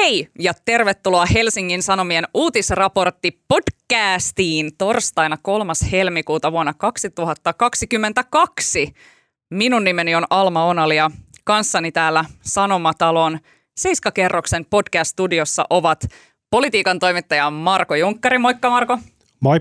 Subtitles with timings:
[0.00, 5.72] Hei ja tervetuloa Helsingin Sanomien uutisraportti podcastiin torstaina 3.
[5.92, 8.94] helmikuuta vuonna 2022.
[9.50, 11.10] Minun nimeni on Alma Onalia.
[11.44, 13.38] Kanssani täällä Sanomatalon
[13.76, 16.06] Seiskakerroksen podcast-studiossa ovat
[16.50, 18.38] politiikan toimittaja Marko Junkkari.
[18.38, 18.98] Moikka Marko.
[19.40, 19.60] Moi.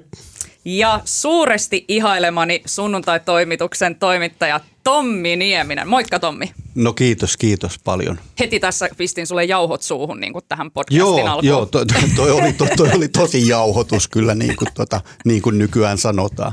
[0.65, 5.87] Ja suuresti ihailemani sunnuntai-toimituksen toimittaja Tommi Nieminen.
[5.87, 6.51] Moikka Tommi.
[6.75, 8.19] No kiitos, kiitos paljon.
[8.39, 11.45] Heti tässä pistin sulle jauhot suuhun niin kuin tähän podcastin joo, alkuun.
[11.45, 11.85] Joo, toi,
[12.15, 16.51] toi, oli, toi, toi oli tosi jauhotus kyllä niin kuin, tota, niin kuin nykyään sanotaan.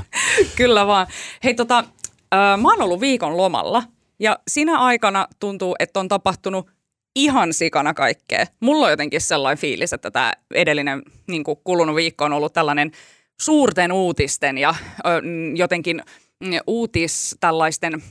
[0.55, 1.07] kyllä vaan.
[1.43, 3.83] Hei tota, äh, mä oon ollut viikon lomalla
[4.19, 6.67] ja siinä aikana tuntuu, että on tapahtunut
[7.15, 8.45] ihan sikana kaikkea.
[8.59, 12.91] Mulla on jotenkin sellainen fiilis, että tämä edellinen niin kuin kulunut viikko on ollut tällainen
[13.41, 15.21] suurten uutisten ja ö,
[15.55, 16.01] jotenkin
[16.39, 18.03] mm, uutis tällaisten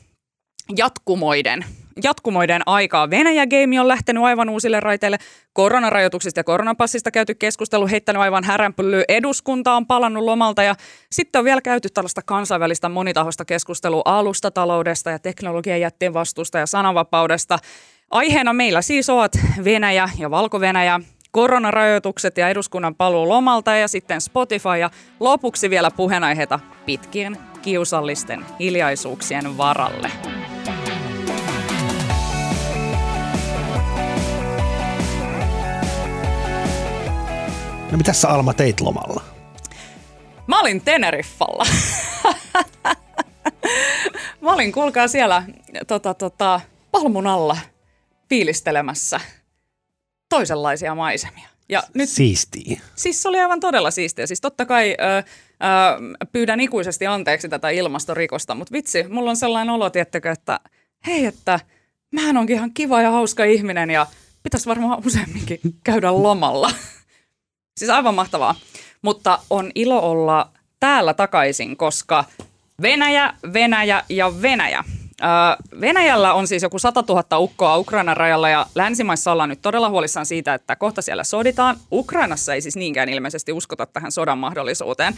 [0.76, 1.64] jatkumoiden,
[2.02, 3.10] jatkumoiden aikaa.
[3.10, 5.18] Venäjä-game on lähtenyt aivan uusille raiteille.
[5.52, 9.04] Koronarajoituksista ja koronapassista käyty keskustelu, heittänyt aivan häränpyllyä.
[9.08, 10.74] Eduskunta on palannut lomalta ja
[11.12, 17.58] sitten on vielä käyty tällaista kansainvälistä monitahoista keskustelua alustataloudesta ja teknologian jätteen vastuusta ja sananvapaudesta.
[18.10, 19.32] Aiheena meillä siis ovat
[19.64, 21.00] Venäjä ja Valko-Venäjä,
[21.36, 29.56] koronarajoitukset ja eduskunnan paluu lomalta ja sitten Spotify ja lopuksi vielä puheenaiheita pitkien kiusallisten hiljaisuuksien
[29.56, 30.10] varalle.
[37.90, 39.22] No mitä sä Alma teit lomalla?
[40.46, 41.66] Mä olin Teneriffalla.
[44.40, 45.42] Mä olin, kuulkaa siellä
[45.86, 47.56] tota, tota, palmun alla
[48.28, 49.20] fiilistelemässä
[50.28, 51.48] toisenlaisia maisemia.
[51.68, 52.80] Ja nyt, Siistiä.
[52.94, 54.26] Siis se oli aivan todella siistiä.
[54.26, 59.74] Siis totta kai ö, ö, pyydän ikuisesti anteeksi tätä ilmastorikosta, mutta vitsi, mulla on sellainen
[59.74, 60.60] olo, tiettäkö, että
[61.06, 61.60] hei, että
[62.12, 64.06] mähän onkin ihan kiva ja hauska ihminen ja
[64.42, 66.70] pitäisi varmaan useamminkin käydä lomalla.
[67.78, 68.54] siis aivan mahtavaa.
[69.02, 72.24] Mutta on ilo olla täällä takaisin, koska
[72.82, 74.84] Venäjä, Venäjä ja Venäjä–
[75.80, 80.26] Venäjällä on siis joku 100 000 ukkoa Ukrainan rajalla ja länsimaissa ollaan nyt todella huolissaan
[80.26, 81.76] siitä, että kohta siellä soditaan.
[81.92, 85.14] Ukrainassa ei siis niinkään ilmeisesti uskota tähän sodan mahdollisuuteen.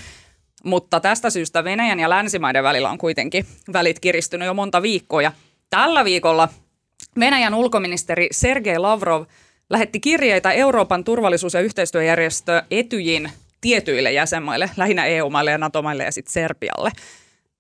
[0.64, 5.22] Mutta tästä syystä Venäjän ja länsimaiden välillä on kuitenkin välit kiristynyt jo monta viikkoa.
[5.22, 5.32] Ja
[5.70, 6.48] tällä viikolla
[7.20, 9.24] Venäjän ulkoministeri Sergei Lavrov
[9.70, 13.30] lähetti kirjeitä Euroopan turvallisuus- ja yhteistyöjärjestö Etyjin
[13.60, 16.90] tietyille jäsenmaille, lähinnä EU-maille ja NATO-maille ja sitten Serbialle–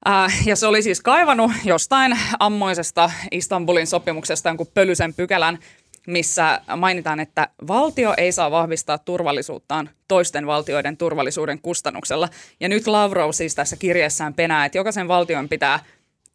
[0.08, 5.58] Äh, ja se oli siis kaivannut jostain ammoisesta Istanbulin sopimuksesta jonkun pölysen pykälän,
[6.06, 12.28] missä mainitaan, että valtio ei saa vahvistaa turvallisuuttaan toisten valtioiden turvallisuuden kustannuksella.
[12.60, 15.80] Ja nyt Lavrov siis tässä kirjeessään penää, että jokaisen valtion pitää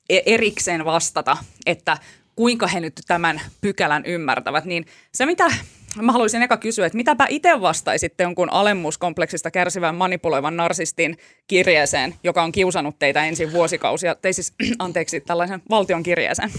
[0.09, 1.97] e- erikseen vastata, että
[2.35, 4.65] kuinka he nyt tämän pykälän ymmärtävät.
[4.65, 5.51] Niin se, mitä
[6.01, 11.17] Mä haluaisin eka kysyä, että mitäpä itse vastaisitte jonkun alemmuuskompleksista kärsivän manipuloivan narsistin
[11.47, 16.51] kirjeeseen, joka on kiusannut teitä ensin vuosikausia, tai siis anteeksi, tällaisen valtion kirjeeseen?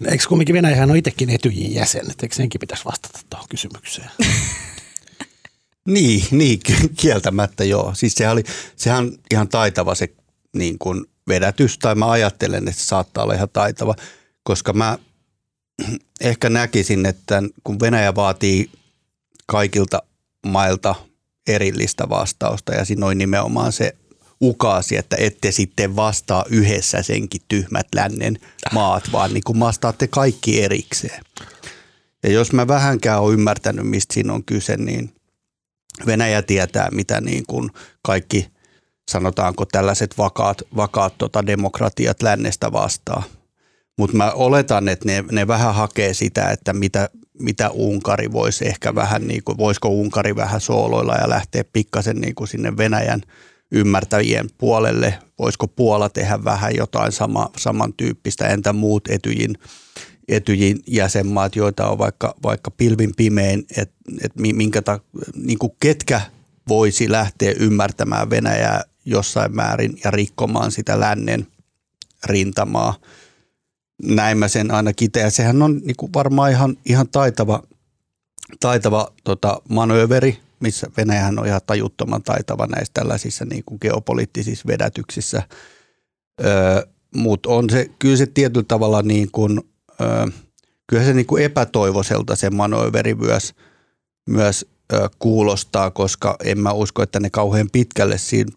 [0.00, 4.10] No, eikö kumminkin Venäjähän on itsekin etyjin jäsen, että eikö senkin pitäisi vastata tuohon kysymykseen?
[5.94, 6.60] niin, niin,
[6.96, 7.94] kieltämättä joo.
[7.94, 8.42] Siis sehän, oli,
[8.76, 10.08] sehän on ihan taitava se
[10.52, 13.94] niin kuin vedätys, tai mä ajattelen, että se saattaa olla ihan taitava,
[14.42, 14.98] koska mä
[16.20, 18.70] ehkä näkisin, että kun Venäjä vaatii
[19.46, 20.02] kaikilta
[20.46, 20.94] mailta
[21.46, 23.96] erillistä vastausta ja siinä on nimenomaan se
[24.40, 28.38] ukaasi, että ette sitten vastaa yhdessä senkin tyhmät lännen
[28.72, 31.24] maat, vaan niin kuin vastaatte kaikki erikseen.
[32.22, 35.14] Ja jos mä vähänkään olen ymmärtänyt, mistä siinä on kyse, niin
[36.06, 37.70] Venäjä tietää, mitä niin kuin
[38.02, 38.50] kaikki,
[39.10, 43.22] sanotaanko tällaiset vakaat, vakaat tota demokratiat lännestä vastaa–
[43.98, 47.08] mutta mä oletan, että ne, ne vähän hakee sitä, että mitä,
[47.40, 52.34] mitä Unkari voisi ehkä vähän, niin kuin, voisiko Unkari vähän sooloilla ja lähteä pikkasen niin
[52.34, 53.20] kuin sinne Venäjän
[53.72, 55.18] ymmärtäjien puolelle.
[55.38, 59.54] Voisiko Puola tehdä vähän jotain sama, samantyyppistä, entä muut etyjin,
[60.28, 65.00] etyjin jäsenmaat, joita on vaikka, vaikka pilvin pimein, että et minkä ta,
[65.34, 66.20] niin kuin ketkä
[66.68, 71.46] voisi lähteä ymmärtämään Venäjää jossain määrin ja rikkomaan sitä lännen
[72.24, 72.94] rintamaa–
[74.02, 75.30] näin mä sen aina kitää.
[75.30, 77.62] Sehän on niin kuin varmaan ihan, ihan taitava,
[78.60, 85.42] taitava tota, manööveri, missä Venäjähän on ihan tajuttoman taitava näissä tällaisissa niin kuin geopoliittisissa vedätyksissä.
[86.44, 86.82] Öö,
[87.14, 89.60] Mutta on se, kyllä se tietyllä tavalla niin kuin,
[90.00, 90.26] öö,
[90.86, 93.54] kyllä se niin kuin epätoivoiselta se manööveri myös,
[94.30, 98.52] myös öö, kuulostaa, koska en mä usko, että ne kauhean pitkälle siinä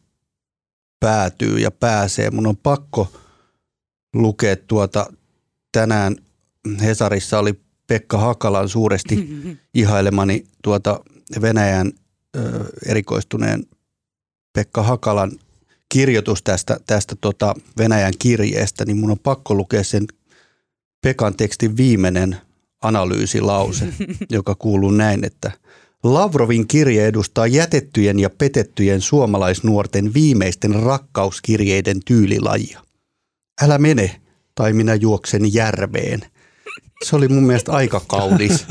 [1.00, 2.32] päätyy ja pääsee.
[2.32, 3.12] Mun on pakko
[4.14, 5.14] lukea tuota
[5.76, 6.16] tänään
[6.82, 9.30] Hesarissa oli Pekka Hakalan suuresti
[9.74, 11.00] ihailemani tuota
[11.42, 11.92] Venäjän
[12.38, 13.66] ö, erikoistuneen
[14.54, 15.32] Pekka Hakalan
[15.90, 20.08] kirjoitus tästä, tästä tota Venäjän kirjeestä, niin mun on pakko lukea sen
[21.02, 22.38] Pekan tekstin viimeinen
[22.82, 23.88] analyysilause,
[24.38, 25.52] joka kuuluu näin, että
[26.04, 32.82] Lavrovin kirje edustaa jätettyjen ja petettyjen suomalaisnuorten viimeisten rakkauskirjeiden tyylilajia.
[33.62, 34.22] Älä mene,
[34.56, 36.22] tai minä juoksen järveen.
[37.04, 38.66] Se oli mun mielestä aika kaunis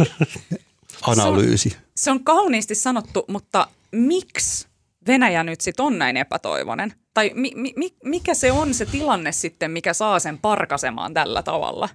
[1.06, 1.70] analyysi.
[1.70, 4.66] Se on, se on kauniisti sanottu, mutta miksi
[5.06, 6.92] Venäjä nyt sitten on näin epätoivoinen?
[7.14, 11.88] Tai mi, mi, mikä se on se tilanne sitten, mikä saa sen parkasemaan tällä tavalla?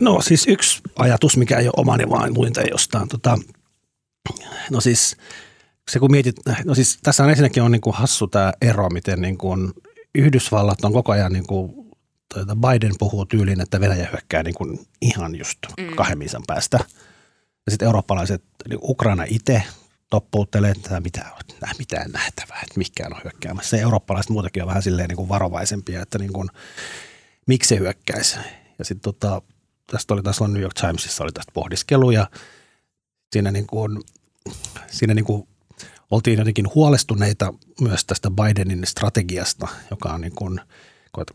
[0.00, 3.08] No siis yksi ajatus, mikä ei ole omani, vaan luin jostain.
[3.08, 3.38] Tota,
[4.70, 5.16] no siis
[5.90, 9.20] se kun mietit, no siis tässä on ensinnäkin on niin kuin hassu tämä ero, miten
[9.20, 9.72] niin kuin
[10.18, 11.72] Yhdysvallat on koko ajan niin kuin,
[12.34, 15.96] tuota, Biden puhuu tyyliin, että Venäjä hyökkää niin kuin ihan just mm.
[15.96, 16.78] kahden päästä.
[17.66, 19.62] Ja sitten eurooppalaiset, niin Ukraina itse
[20.10, 21.26] toppuuttelee, että mitä,
[21.78, 23.70] mitään nähtävää, että mikään on hyökkäämässä.
[23.70, 26.48] Se eurooppalaiset muutenkin on vähän silleen niin kuin varovaisempia, että niin kuin,
[27.46, 28.36] miksi se hyökkäisi.
[28.78, 29.42] Ja sitten tota,
[29.86, 32.30] tästä oli taas New York Timesissa oli tästä pohdiskelu ja
[33.32, 34.02] siinä, niin kuin,
[34.86, 35.48] siinä niin kuin
[36.10, 40.60] oltiin jotenkin huolestuneita myös tästä Bidenin strategiasta, joka on niin kuin,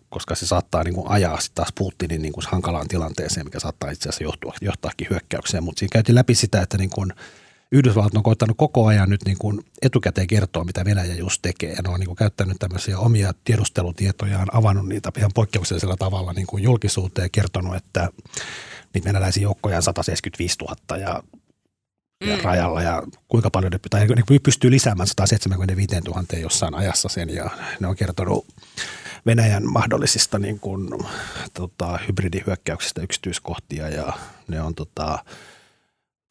[0.10, 3.92] koska se saattaa niin kuin ajaa sitten taas Putinin niin kuin hankalaan tilanteeseen, mikä saattaa
[3.92, 5.64] itse asiassa johtua, johtaakin hyökkäykseen.
[5.64, 7.14] Mutta siinä käytiin läpi sitä, että niin kuin
[7.72, 11.74] Yhdysvallat on koittanut koko ajan nyt niin kuin etukäteen kertoa, mitä Venäjä just tekee.
[11.74, 16.48] Ja ne on niin kuin käyttänyt tämmöisiä omia tiedustelutietojaan, avannut niitä ihan poikkeuksellisella tavalla niin
[16.48, 18.10] kuin julkisuuteen ja kertonut, että
[18.94, 21.24] niitä venäläisiä joukkoja on 175 000 ja
[22.26, 22.44] mm.
[22.44, 27.50] rajalla ja kuinka paljon ne pitää, ne pystyy lisäämään 175 000 jossain ajassa sen ja
[27.80, 28.46] ne on kertonut
[29.26, 30.90] Venäjän mahdollisista niin kuin,
[31.54, 34.14] tota, hybridihyökkäyksistä yksityiskohtia ja
[34.48, 35.20] ne on tota,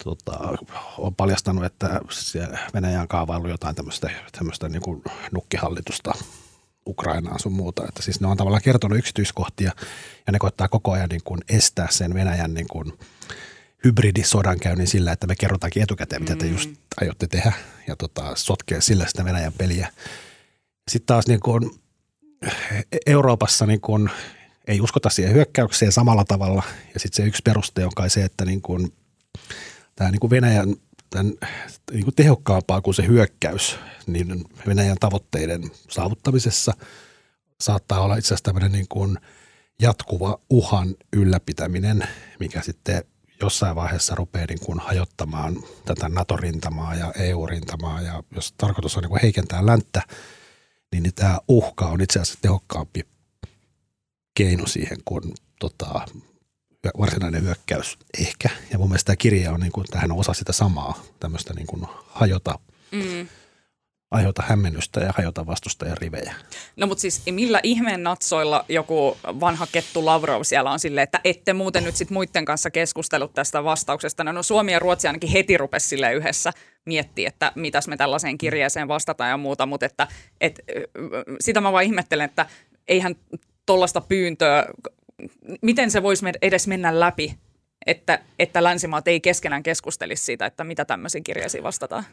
[0.04, 0.38] tota,
[0.98, 2.00] on paljastanut, että
[2.74, 5.02] Venäjä on kaavaillut jotain tämmöistä, tämmöistä niin kuin
[5.32, 6.12] nukkihallitusta
[6.86, 7.84] Ukrainaan sun muuta.
[7.88, 9.72] Että siis ne on tavallaan kertonut yksityiskohtia
[10.26, 12.92] ja ne koittaa koko ajan niin kuin estää sen Venäjän niin kuin
[13.84, 16.76] hybridisodankäynnin sillä, että me kerrotaankin etukäteen, mitä te just mm.
[17.00, 17.52] aiotte tehdä
[17.86, 19.88] ja tota, sotkea sillä sitä Venäjän peliä.
[20.90, 21.70] Sitten taas niin kuin
[23.06, 24.10] Euroopassa niin kuin
[24.66, 26.62] ei uskota siihen hyökkäykseen samalla tavalla
[26.94, 28.92] ja sitten se yksi peruste on kai se, että niin kuin
[29.96, 30.76] tämä niin kuin Venäjän
[31.10, 31.32] tämän,
[31.92, 36.72] niin kuin tehokkaampaa kuin se hyökkäys, niin Venäjän tavoitteiden saavuttamisessa
[37.60, 39.18] saattaa olla itse asiassa tämmöinen niin kuin
[39.80, 42.08] jatkuva uhan ylläpitäminen,
[42.40, 43.04] mikä sitten
[43.42, 49.10] jossain vaiheessa rupeaa niin kuin hajottamaan tätä NATO-rintamaa ja EU-rintamaa ja jos tarkoitus on niin
[49.10, 50.02] kuin heikentää länttä,
[50.92, 53.00] niin, tämä uhka on itse asiassa tehokkaampi
[54.34, 56.06] keino siihen kuin tota,
[56.98, 58.50] varsinainen hyökkäys ehkä.
[58.70, 61.86] Ja mun mielestä tämä kirja on, niin kuin, tähän osa sitä samaa, tämmöistä niin kuin
[62.06, 62.58] hajota,
[62.92, 63.28] mm.
[64.12, 66.34] Aiheuta hämmennystä ja hajota vastustajan rivejä.
[66.76, 71.52] No mutta siis millä ihmeen natsoilla joku vanha kettu Lavrov siellä on silleen, että ette
[71.52, 74.24] muuten nyt sit muiden kanssa keskustellut tästä vastauksesta.
[74.24, 76.52] No, no Suomi ja Ruotsi ainakin heti rupesi sille yhdessä
[76.84, 80.08] miettiä, että mitäs me tällaiseen kirjeeseen vastataan ja muuta, mutta että,
[80.40, 80.60] et,
[81.40, 82.46] sitä mä vaan ihmettelen, että
[82.88, 83.16] eihän
[83.66, 84.66] tuollaista pyyntöä
[85.62, 87.38] miten se voisi edes mennä läpi,
[87.86, 92.04] että, että länsimaat ei keskenään keskustelisi siitä, että mitä tämmöisiin kirjeisiin vastataan?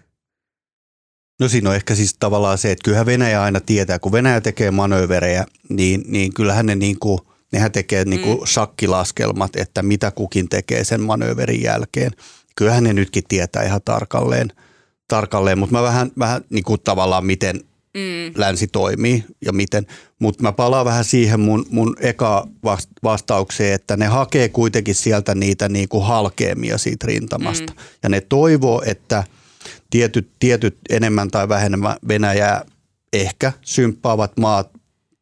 [1.40, 4.72] No siinä on ehkä siis tavallaan se, että kyllähän Venäjä aina tietää, kun Venäjä tekee
[4.72, 7.20] manööverejä, niin, niin kyllähän ne niin kuin,
[7.52, 8.46] nehän tekee niin kuin mm.
[8.46, 12.12] shakkilaskelmat, että mitä kukin tekee sen manööverin jälkeen.
[12.56, 14.48] Kyllähän ne nytkin tietää ihan tarkalleen,
[15.08, 17.56] tarkalleen mutta mä vähän, vähän niin kuin tavallaan miten
[17.94, 18.34] mm.
[18.36, 19.88] länsi toimii ja miten.
[20.20, 22.48] Mutta mä palaan vähän siihen mun, mun eka
[23.04, 27.74] vastaukseen, että ne hakee kuitenkin sieltä niitä niin kuin halkeamia siitä rintamasta.
[27.74, 27.80] Mm.
[28.04, 29.24] Ja ne toivoo, että
[29.90, 32.66] tietyt, tietyt enemmän tai vähemmän Venäjää
[33.14, 34.70] ehkä symppaavat maat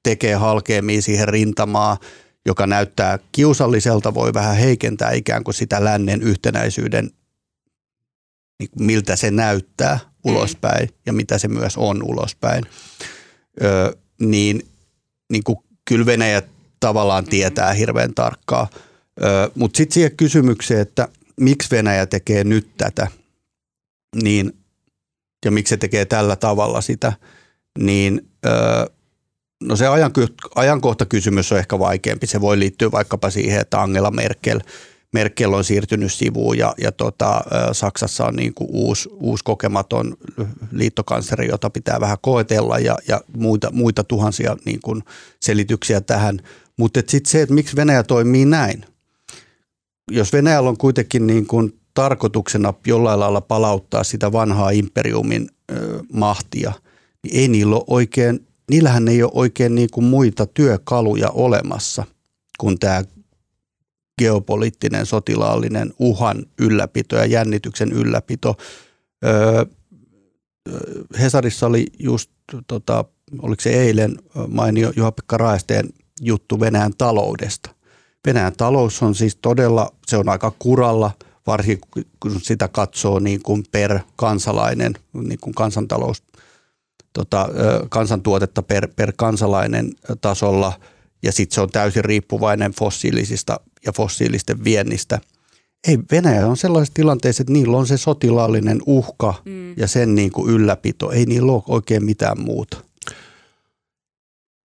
[0.04, 1.98] tekee halkeamia siihen rintamaan,
[2.46, 7.12] joka näyttää kiusalliselta, voi vähän heikentää ikään kuin sitä lännen yhtenäisyyden,
[8.60, 12.64] niin miltä se näyttää ulospäin ja mitä se myös on ulospäin,
[13.64, 14.68] ö, niin,
[15.32, 16.42] niin kuin kyllä Venäjä
[16.80, 17.30] tavallaan mm-hmm.
[17.30, 18.68] tietää hirveän tarkkaa.
[19.56, 21.08] Mutta sitten siihen kysymykseen, että
[21.40, 23.08] miksi Venäjä tekee nyt tätä,
[24.24, 24.57] niin,
[25.46, 27.14] ja miksi se tekee tällä tavalla sitä,
[27.80, 28.30] niin
[29.64, 29.86] no se
[30.56, 32.28] ajankohtakysymys on ehkä vaikeampi.
[32.28, 34.60] Se voi liittyä vaikkapa siihen, että Angela Merkel–
[35.14, 37.42] Merkel on siirtynyt sivuun ja, ja tota,
[37.72, 40.18] Saksassa on niin kuin uusi, uusi kokematon
[40.72, 45.04] liittokansleri, jota pitää vähän koetella ja, ja muita, muita tuhansia niin kuin
[45.42, 46.40] selityksiä tähän.
[46.78, 48.86] Mutta sitten se, että miksi Venäjä toimii näin,
[50.12, 56.74] jos Venäjällä on kuitenkin niin kuin tarkoituksena jollain lailla palauttaa sitä vanhaa imperiumin ö, mahtia,
[57.24, 62.04] niin ei niillä ole oikein, niillähän ei ole oikein niin kuin muita työkaluja olemassa
[62.58, 63.04] kuin tämä
[64.20, 68.56] geopoliittinen, sotilaallinen uhan ylläpito ja jännityksen ylläpito.
[69.26, 69.66] Öö,
[71.20, 72.32] Hesarissa oli just,
[72.68, 73.06] tota,
[73.42, 75.90] oliko se eilen mainio Juha-Pekka Raesteen
[76.22, 77.70] juttu Venäjän taloudesta.
[78.28, 81.12] Venäjän talous on siis todella, se on aika kuralla,
[81.48, 86.24] varsinkin kun sitä katsoo niin kuin per kansalainen, niin kuin kansantalous,
[87.14, 87.50] tota,
[87.90, 90.74] kansantuotetta per, per kansalainen tasolla–
[91.24, 95.20] ja sitten se on täysin riippuvainen fossiilisista ja fossiilisten viennistä.
[95.88, 99.74] Ei, Venäjä on sellaisessa tilanteessa, että niillä on se sotilaallinen uhka mm.
[99.78, 101.12] ja sen niin kuin ylläpito.
[101.12, 102.78] Ei niillä ole oikein mitään muuta.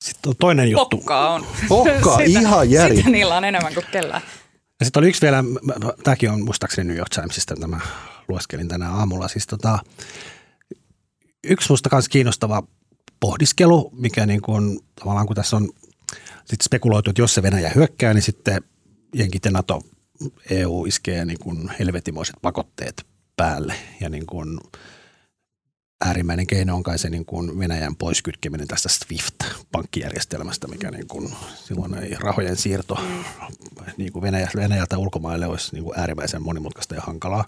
[0.05, 0.97] Sitten on toinen juttu.
[0.97, 1.47] Pokkaa on.
[1.69, 2.97] Pokkaa, sitä, ihan järi.
[2.97, 4.23] Sitä niillä on enemmän kuin kellään.
[4.81, 5.45] Ja sitten oli yksi vielä,
[6.05, 7.81] tämäkin on muistaakseni New York Timesista, tämä
[8.29, 9.29] lueskelin tänään aamulla.
[9.29, 9.79] Siis tota,
[11.45, 12.63] yksi musta myös kiinnostava
[13.21, 15.69] pohdiskelu, mikä niin kuin, tavallaan kun tässä on
[16.39, 18.63] sitten spekuloitu, että jos se Venäjä hyökkää, niin sitten
[19.15, 19.83] jenkit ja NATO,
[20.51, 23.07] EU iskee niin kuin helvetimoiset pakotteet
[23.37, 24.61] päälle ja niin kuin
[26.05, 31.95] äärimmäinen keino on kai se niin kuin Venäjän poiskytkeminen tästä SWIFT-pankkijärjestelmästä, mikä niin kuin silloin
[31.95, 32.99] ei rahojen siirto
[33.97, 37.45] niin kuin Venäjä, Venäjältä ulkomaille olisi niin kuin äärimmäisen monimutkaista ja hankalaa.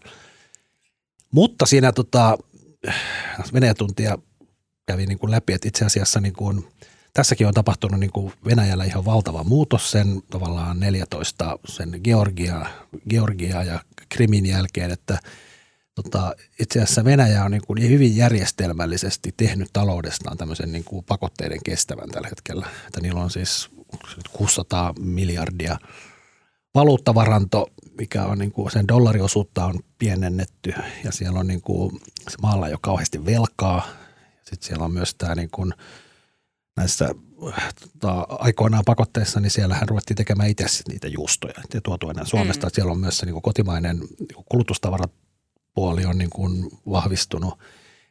[1.31, 2.39] Mutta siinä tota,
[3.53, 4.19] Venäjä tuntia
[4.87, 6.65] kävi niin kuin läpi, että itse asiassa niin kuin–
[7.19, 12.67] tässäkin on tapahtunut niin kuin Venäjällä ihan valtava muutos sen tavallaan 14 sen Georgia,
[13.11, 15.19] Georgia ja Krimin jälkeen, että
[16.03, 21.59] tota, itse asiassa Venäjä on niin kuin hyvin järjestelmällisesti tehnyt taloudestaan tämmöisen niin kuin pakotteiden
[21.65, 22.67] kestävän tällä hetkellä.
[22.87, 23.71] Että niillä on siis
[24.33, 25.79] 600 miljardia
[26.75, 27.67] valuuttavaranto,
[27.99, 30.73] mikä on niin kuin sen dollariosuutta on pienennetty
[31.05, 32.01] ja siellä on niin kuin
[32.43, 33.89] maalla jo kauheasti velkaa.
[34.45, 35.75] Sitten siellä on myös tämä niin kuin–
[36.79, 37.15] näissä
[37.93, 42.67] tota, aikoinaan pakotteissa, niin siellähän ruvettiin tekemään itse niitä juustoja ja tuotu enää Suomesta.
[42.67, 42.71] Mm.
[42.75, 44.45] Siellä on myös se niin kuin kotimainen niin
[45.75, 47.55] kulutustavarapuoli on niin kuin vahvistunut.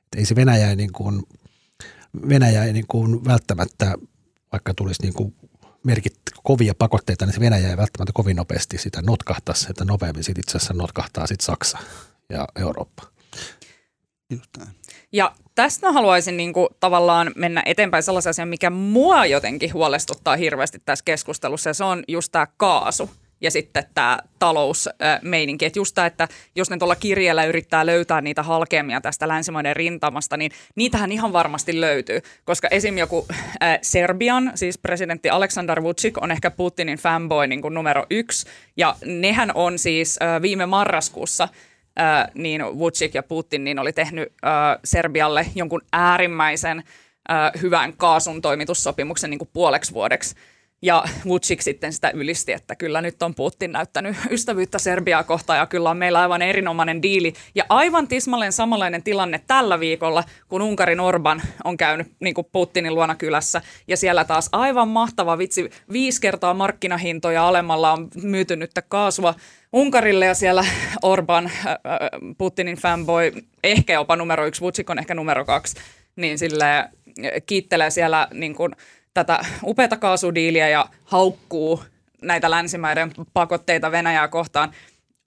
[0.06, 1.24] Et ei se Venäjä ei, niin kuin,
[2.30, 3.96] Venäjä ei niin kuin välttämättä,
[4.52, 5.36] vaikka tulisi niin kuin
[5.84, 10.38] merkit kovia pakotteita, niin se Venäjä ei välttämättä kovin nopeasti sitä notkahtaisi, että nopeammin sit
[10.38, 11.78] itse asiassa notkahtaa sitten Saksa
[12.30, 13.04] ja Eurooppa.
[14.30, 14.70] Just näin.
[15.12, 20.80] Ja tästä haluaisin niin kuin, tavallaan mennä eteenpäin sellaisen asian, mikä mua jotenkin huolestuttaa hirveästi
[20.86, 23.10] tässä keskustelussa, ja se on just tämä kaasu
[23.41, 25.65] ja sitten tämä talousmeininki.
[25.65, 30.38] Että just tämä, että jos ne tuolla kirjeellä yrittää löytää niitä halkeamia tästä länsimaiden rintamasta,
[30.38, 32.22] niin niitähän ihan varmasti löytyy.
[32.46, 32.98] Koska esim.
[32.98, 33.27] joku
[33.63, 38.48] äh, Serbian, siis presidentti Aleksandar Vucic on ehkä Putinin fanboy niin kuin numero yksi.
[38.77, 41.48] Ja nehän on siis äh, viime marraskuussa–
[42.00, 46.84] äh, niin Vucic ja Putin niin oli tehnyt äh, Serbialle jonkun äärimmäisen
[47.32, 50.36] äh, hyvän kaasun toimitussopimuksen niin kuin puoleksi vuodeksi.
[50.81, 55.65] Ja Vucic sitten sitä ylisti, että kyllä nyt on Putin näyttänyt ystävyyttä Serbiaa kohtaan ja
[55.65, 57.34] kyllä on meillä aivan erinomainen diili.
[57.55, 62.96] Ja aivan tismalleen samanlainen tilanne tällä viikolla, kun Unkarin Orban on käynyt niin kuin Putinin
[62.96, 63.62] luona kylässä.
[63.88, 69.34] Ja siellä taas aivan mahtava vitsi, viisi kertaa markkinahintoja alemmalla on myyty nyt kaasua
[69.74, 70.65] Unkarille ja siellä
[71.01, 71.77] Orban, äh, äh,
[72.38, 73.31] Putinin fanboy,
[73.63, 75.75] ehkä jopa numero yksi, Vucic on ehkä numero kaksi,
[76.15, 76.89] niin sille
[77.46, 78.72] kiittelee siellä niin kuin
[79.17, 81.83] tätä upeata kaasudiiliä ja haukkuu
[82.21, 84.71] näitä länsimaiden pakotteita Venäjää kohtaan.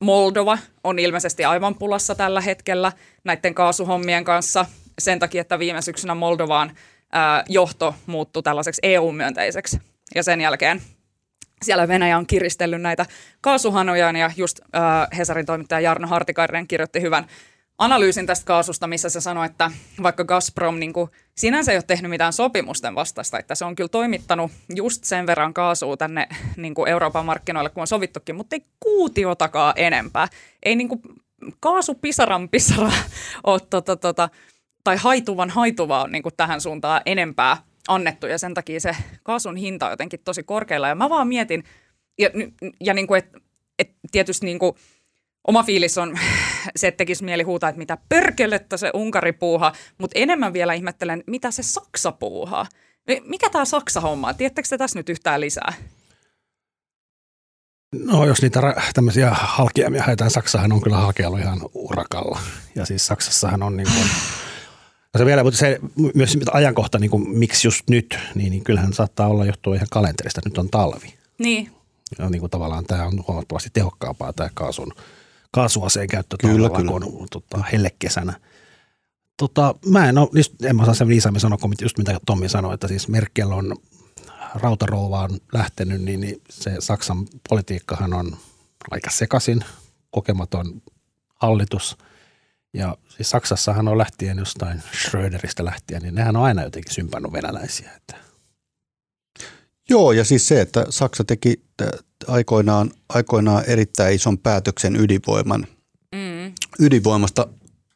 [0.01, 2.93] Moldova on ilmeisesti aivan pulassa tällä hetkellä
[3.25, 4.67] näiden kaasuhommien kanssa
[4.99, 6.77] sen takia, että viime syksynä Moldovaan
[7.13, 9.81] ää, johto muuttui tällaiseksi EU-myönteiseksi.
[10.15, 10.83] Ja sen jälkeen
[11.63, 13.07] siellä Venäjä on kiristellyt näitä
[13.41, 17.27] kaasuhanojaan ja just äh, Hesarin toimittaja Jarno Hartikainen kirjoitti hyvän
[17.81, 19.71] analyysin tästä kaasusta, missä se sanoi, että
[20.03, 23.89] vaikka Gazprom niin kuin, sinänsä ei ole tehnyt mitään sopimusten vastaista, että se on kyllä
[23.89, 28.65] toimittanut just sen verran kaasua tänne niin kuin Euroopan markkinoille, kun on sovittukin, mutta ei
[28.81, 30.29] kuutiotakaan enempää.
[30.63, 31.01] Ei niin kuin,
[31.61, 32.93] kaasu pisaran pisara
[33.45, 34.29] ole tota, tota,
[34.85, 37.57] tai haituvan haituvaa niin kuin tähän suuntaan enempää
[37.89, 40.89] annettu ja sen takia se kaasun hinta on jotenkin tosi korkealla.
[40.89, 41.65] Ja mä vaan mietin,
[42.19, 42.31] ja,
[42.81, 43.39] ja niin kuin, että
[43.79, 44.75] et tietysti niin kuin,
[45.49, 46.19] oma fiilis on
[46.77, 51.25] se, että tekisi mieli huutaa, että mitä pörkelettä se Unkari puuhaa, mutta enemmän vielä ihmettelen,
[51.27, 52.67] mitä se Saksa puuhaa.
[53.25, 54.37] Mikä tämä Saksa-homma on?
[54.37, 55.73] Tiedättekö te tässä nyt yhtään lisää?
[57.97, 58.61] No jos niitä
[58.95, 62.41] tämmöisiä halkeamia haetaan, Saksahan on kyllä halkealla ihan urakalla.
[62.75, 64.07] Ja siis Saksassahan on niin kuin
[65.15, 65.79] No se vielä, mutta se
[66.15, 70.41] myös ajankohta, niin kuin, miksi just nyt, niin, niin kyllähän saattaa olla johtua ihan kalenterista,
[70.41, 71.15] että nyt on talvi.
[71.39, 71.71] Niin.
[72.19, 74.93] Ja niin kuin tavallaan tämä on huomattavasti tehokkaampaa tämä kaasun,
[75.51, 78.41] kaasuaseen käyttö Kyllä, talvella kuin tota, hellekesänä.
[79.37, 82.49] Tota, mä en, ole, just, en mä osaa sen viisaammin sanoa kuin just mitä Tommi
[82.49, 83.77] sanoi, että siis Merkel on
[84.55, 88.37] rautarouvaan lähtenyt, niin, niin se Saksan politiikkahan on
[88.91, 89.65] aika sekasin,
[90.11, 90.83] kokematon
[91.35, 91.97] hallitus.
[92.75, 97.91] Ja siis Saksassahan on lähtien jostain Schröderistä lähtien, niin nehän on aina jotenkin sympannut venäläisiä.
[97.97, 98.17] Että.
[99.89, 101.63] Joo, ja siis se, että Saksa teki
[102.27, 105.67] aikoinaan, aikoinaan erittäin ison päätöksen ydinvoiman,
[106.15, 106.53] mm.
[106.79, 107.47] ydinvoimasta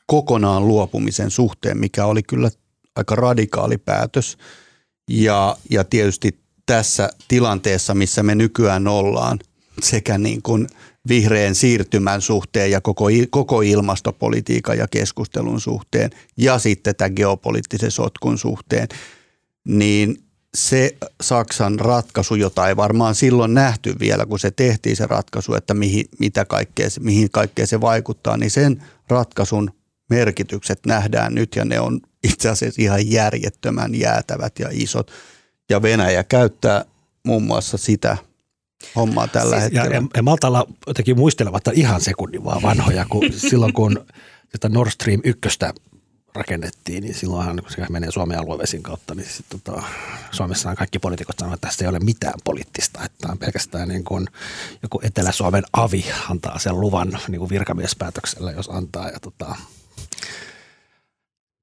[0.06, 2.50] kokonaan luopumisen suhteen, mikä oli kyllä
[2.96, 4.38] aika radikaali päätös.
[5.10, 9.38] Ja, ja tietysti tässä tilanteessa, missä me nykyään ollaan,
[9.82, 10.68] sekä niin kuin
[11.08, 18.38] vihreän siirtymän suhteen ja koko, koko ilmastopolitiikan ja keskustelun suhteen ja sitten tämän geopoliittisen sotkun
[18.38, 18.88] suhteen,
[19.64, 20.23] niin
[20.54, 25.74] se Saksan ratkaisu, jota ei varmaan silloin nähty vielä, kun se tehtiin se ratkaisu, että
[25.74, 29.70] mihin, mitä kaikkea, mihin kaikkea se vaikuttaa, niin sen ratkaisun
[30.10, 35.10] merkitykset nähdään nyt ja ne on itse asiassa ihan järjettömän jäätävät ja isot.
[35.70, 36.84] Ja Venäjä käyttää
[37.26, 38.16] muun muassa sitä
[38.96, 39.96] hommaa tällä siis, hetkellä.
[39.96, 44.06] Ja, ja Maltalla jotenkin muistelematta ihan sekunnin vaan vanhoja, kun silloin kun
[44.52, 45.40] sitä Nord Stream 1
[46.34, 49.82] rakennettiin, niin silloinhan kun se menee Suomen aluevesin kautta, niin sit, tota,
[50.30, 54.26] Suomessa kaikki poliitikot sanoivat, että tässä ei ole mitään poliittista, että on pelkästään niin kuin
[54.82, 59.08] joku Etelä-Suomen avi antaa sen luvan niin kuin virkamiespäätöksellä, jos antaa.
[59.08, 59.56] Ja tota,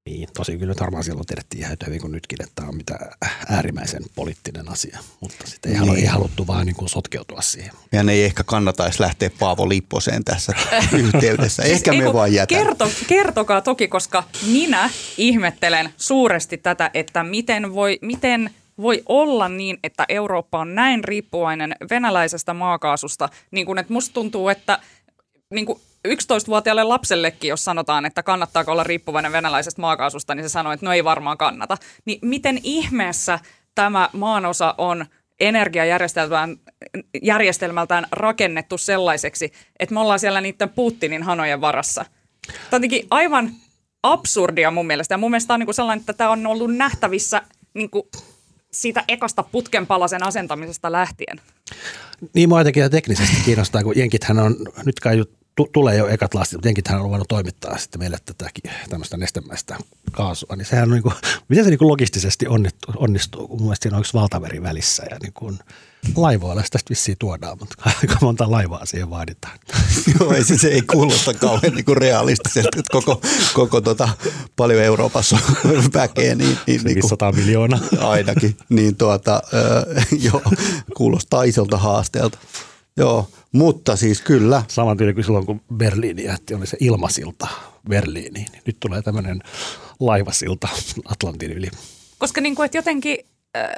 [0.06, 2.98] niin, tosi kyllä nyt varmaan silloin tiedettiin ihan hyvin kuin nytkin, että tämä on mitä
[3.48, 5.96] äärimmäisen poliittinen asia, mutta sitten ei, niin.
[5.96, 7.72] ei haluttu vaan niin kuin sotkeutua siihen.
[7.92, 10.52] Ja ne ei ehkä kannataisi lähteä Paavo Lipposeen tässä
[11.04, 11.62] yhteydessä.
[11.62, 12.58] Ehkä siis me vaan jätän.
[12.58, 19.78] Kerto, kertokaa toki, koska minä ihmettelen suuresti tätä, että miten voi, miten voi olla niin,
[19.82, 24.78] että Eurooppa on näin riippuvainen venäläisestä maakaasusta, niin kuin että musta tuntuu, että
[25.52, 30.72] niin kuin 11-vuotiaalle lapsellekin, jos sanotaan, että kannattaako olla riippuvainen venäläisestä maakaasusta, niin se sanoo,
[30.72, 31.78] että no ei varmaan kannata.
[32.04, 33.38] Niin miten ihmeessä
[33.74, 35.06] tämä maanosa on
[35.40, 42.04] energiajärjestelmältään rakennettu sellaiseksi, että me ollaan siellä niiden Putinin hanojen varassa.
[42.70, 43.50] Tämä on aivan
[44.02, 45.14] absurdia mun mielestä.
[45.14, 47.42] Ja mun mielestä on niin kuin sellainen, että tämä on ollut nähtävissä
[47.74, 48.02] niin kuin
[48.72, 51.40] siitä ekasta putkenpalasen asentamisesta lähtien.
[52.34, 55.24] Niin mua jotenkin teknisesti kiinnostaa, kun jenkithän on, nyt kai
[55.72, 58.50] tulee jo ekat lastit, mutta jenkithän on voinut toimittaa sitten meille tätä
[58.90, 59.76] tämmöistä nestemäistä
[60.12, 61.14] kaasua, niin sehän on niin kuin,
[61.48, 65.02] miten se niin kuin logistisesti onnistuu, onnistuu, kun mun mielestä siinä on yksi valtaveri välissä
[65.10, 65.58] ja niin kuin
[66.16, 69.58] laivoilla tästä vissiin tuodaan, mutta aika monta laivaa siihen vaaditaan.
[70.20, 73.20] Joo, ei se, se ei kuulosta kauhean niin kuin realistisesti, että koko,
[73.54, 74.08] koko tota,
[74.56, 76.34] paljon Euroopassa on väkeä.
[76.34, 77.80] Niin, niin, niin kuin, 100 miljoonaa.
[77.98, 79.42] Ainakin, niin tuota,
[80.20, 80.42] joo,
[80.96, 82.38] kuulostaa isolta haasteelta.
[82.96, 84.62] Joo, mutta siis kyllä.
[84.68, 87.48] Saman tyyli kuin silloin, kun Berliini jätti, oli se ilmasilta
[87.88, 88.32] Berliiniin.
[88.52, 89.40] Niin nyt tulee tämmöinen
[90.00, 90.68] laivasilta
[91.04, 91.68] Atlantin yli.
[92.18, 93.18] Koska niin kuin, että jotenkin,
[93.56, 93.70] äh,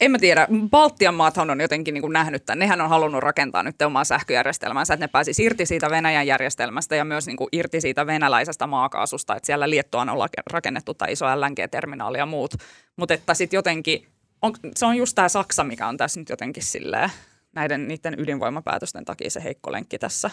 [0.00, 2.58] en mä tiedä, Baltian maathan on jotenkin niin kuin nähnyt tämän.
[2.58, 7.04] Nehän on halunnut rakentaa nyt omaa sähköjärjestelmänsä, että ne pääsisi irti siitä Venäjän järjestelmästä ja
[7.04, 9.36] myös niin kuin irti siitä venäläisestä maakaasusta.
[9.36, 12.54] Että siellä Liettuaan on rakennettu tai iso LNG-terminaali ja muut.
[12.96, 14.13] Mutta että sitten jotenkin
[14.44, 17.10] on, se on just tämä Saksa, mikä on tässä nyt jotenkin silleen,
[17.54, 20.30] näiden niiden ydinvoimapäätösten takia se heikko lenkki tässä.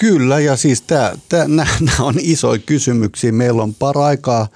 [0.00, 0.84] Kyllä, ja siis
[1.48, 3.32] nämä on isoja kysymyksiä.
[3.32, 4.48] Meillä on paraikaa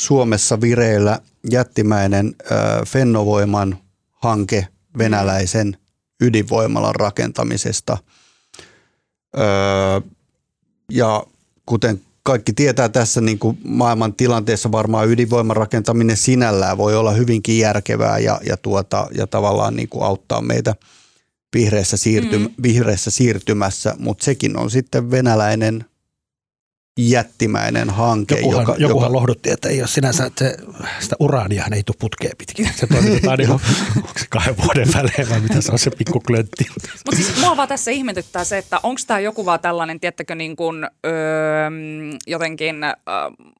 [0.00, 3.78] Suomessa vireillä jättimäinen äh, Fennovoiman
[4.12, 5.76] hanke venäläisen
[6.20, 7.98] ydinvoimalan rakentamisesta.
[9.38, 10.00] Öö,
[10.90, 11.24] ja
[11.66, 12.00] kuten
[12.30, 18.18] kaikki tietää tässä niin kuin maailman tilanteessa varmaan ydinvoiman rakentaminen sinällään voi olla hyvinkin järkevää
[18.18, 20.74] ja, ja, tuota, ja tavallaan niin kuin auttaa meitä
[21.54, 22.54] vihreässä, siirtym- mm.
[22.62, 25.84] vihreässä siirtymässä, mutta sekin on sitten venäläinen
[26.98, 28.34] jättimäinen hanke.
[28.34, 29.16] Jokuhan, joka, jokuhan joka...
[29.16, 30.44] lohdutti, että ei ole sinänsä, että
[31.00, 32.70] sitä uraania ei tule putkeen pitkin.
[32.76, 33.60] Se toimitetaan niin onko
[34.16, 36.66] se kahden vuoden välein vai mitä se on se pikku klöntti.
[36.74, 40.56] Mutta siis mua vaan tässä ihmetyttää se, että onko tämä joku vaan tällainen, tiettäkö niin
[40.56, 41.70] kuin, öö,
[42.26, 42.92] jotenkin öö,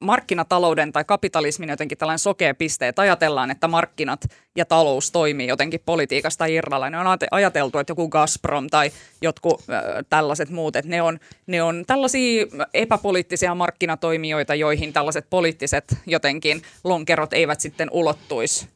[0.01, 5.79] markkinatalouden tai kapitalismin jotenkin tällainen sokea piste, että ajatellaan, että markkinat ja talous toimii jotenkin
[5.85, 6.91] politiikasta irrallaan.
[6.91, 8.91] Ne on ajateltu, että joku Gazprom tai
[9.21, 15.29] jotkut öö, tällaiset muut, että ne on, ne on tällaisia epäpoliittisia poliittisia markkinatoimijoita, joihin tällaiset
[15.29, 18.67] poliittiset jotenkin lonkerot eivät sitten ulottuisi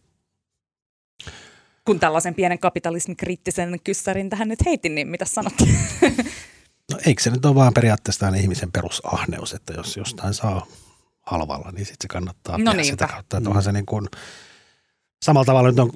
[1.85, 5.53] kun tällaisen pienen kapitalismikriittisen kyssärin tähän nyt heitin, niin mitä sanot?
[6.91, 10.65] No eikö se nyt ole vaan periaatteessa ihmisen perusahneus, että jos jostain saa
[11.21, 13.37] halvalla, niin sitten se kannattaa no sitä kautta.
[13.37, 14.07] Että onhan se niin kuin,
[15.23, 15.91] samalla tavalla nyt on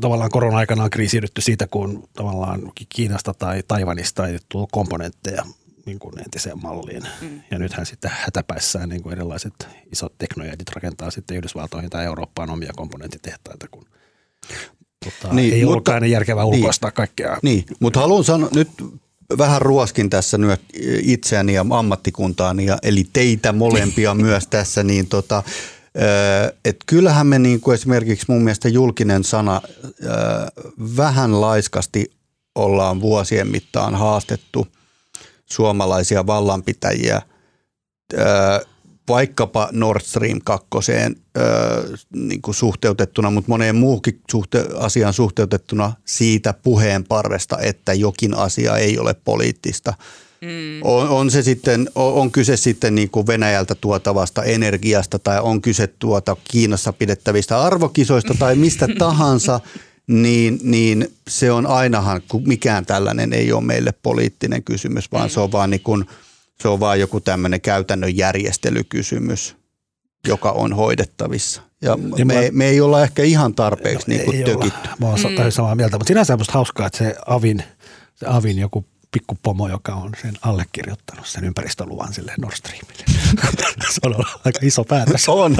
[0.00, 5.44] tavallaan korona-aikana on kriisiydytty siitä, kun tavallaan Kiinasta tai Taivanista ei tullut komponentteja
[5.86, 7.02] niin kuin entiseen malliin.
[7.20, 7.42] Mm.
[7.50, 12.72] Ja nythän sitten hätäpäissään niin kuin erilaiset isot teknojätit rakentaa sitten Yhdysvaltoihin tai Eurooppaan omia
[12.76, 13.84] komponenttitehtaita, kun
[15.04, 16.54] tota, niin, ei mutta, ollutkaan järkevää niin.
[16.54, 17.38] ulkoistaa niin, kaikkea.
[17.42, 18.70] Niin, mutta haluan sanoa, nyt
[19.38, 20.60] vähän ruoskin tässä nyt
[21.02, 25.42] itseäni ja ammattikuntaani, ja, eli teitä molempia myös tässä, niin tota,
[26.64, 29.62] et kyllähän me niin kuin esimerkiksi mun mielestä julkinen sana
[30.96, 32.10] vähän laiskasti
[32.54, 34.66] ollaan vuosien mittaan haastettu
[35.46, 37.22] suomalaisia vallanpitäjiä
[39.08, 40.68] vaikkapa Nord Stream 2
[42.14, 44.02] niin kuin suhteutettuna, mutta moneen muuhun
[44.32, 49.94] suhte- asiaan suhteutettuna siitä puheen parvesta, että jokin asia ei ole poliittista.
[50.40, 50.80] Mm.
[50.82, 55.62] On, on, se sitten, on, on kyse sitten niin kuin Venäjältä tuotavasta energiasta tai on
[55.62, 59.60] kyse tuota Kiinassa pidettävistä arvokisoista tai mistä tahansa,
[60.06, 65.40] niin, niin se on ainahan, kun mikään tällainen ei ole meille poliittinen kysymys, vaan se
[65.40, 66.04] on vaan niin kuin,
[66.60, 69.56] se on vaan joku tämmöinen käytännön järjestelykysymys,
[70.28, 71.62] joka on hoidettavissa.
[71.82, 74.88] Ja niin me, mä, me ei olla ehkä ihan tarpeeksi no, niin kuin tökitty.
[75.00, 75.50] Mä oon mm.
[75.50, 77.62] samaa mieltä, mutta sinänsä on hauskaa, että se Avin,
[78.14, 83.04] se Avin joku pikkupomo, joka on sen allekirjoittanut sen ympäristöluvan sille Nord Streamille.
[83.92, 85.28] se on ollut aika iso päätös.
[85.28, 85.56] On.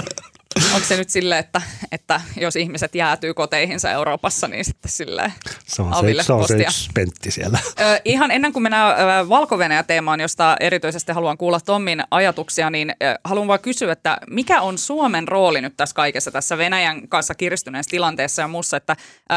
[0.74, 1.62] Onko se nyt silleen, että,
[1.92, 5.32] että jos ihmiset jäätyy koteihinsa Euroopassa, niin sitten silleen
[5.66, 7.58] se on se, se, on se yksi pentti siellä.
[7.80, 13.48] Ö, ihan ennen kuin mennään valko teemaan, josta erityisesti haluan kuulla Tommin ajatuksia, niin haluan
[13.48, 18.42] vaan kysyä, että mikä on Suomen rooli nyt tässä kaikessa tässä Venäjän kanssa kiristyneessä tilanteessa
[18.42, 18.96] ja muussa, että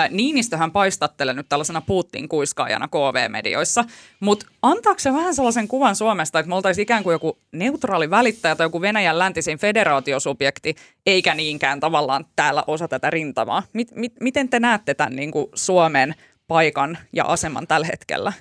[0.10, 3.86] Niinistöhän paistattelee nyt tällaisena Putin-kuiskaajana KV-medioissa,
[4.20, 8.56] mutta antaako se vähän sellaisen kuvan Suomesta, että me oltaisiin ikään kuin joku neutraali välittäjä
[8.56, 10.76] tai joku Venäjän läntisin federaatiosubjekti,
[11.08, 13.64] eikä niinkään tavallaan täällä osa tätä rintamaa.
[13.74, 16.16] Mit, mit, miten te näette tämän niin kuin Suomen
[16.48, 18.34] paikan ja aseman tällä hetkellä?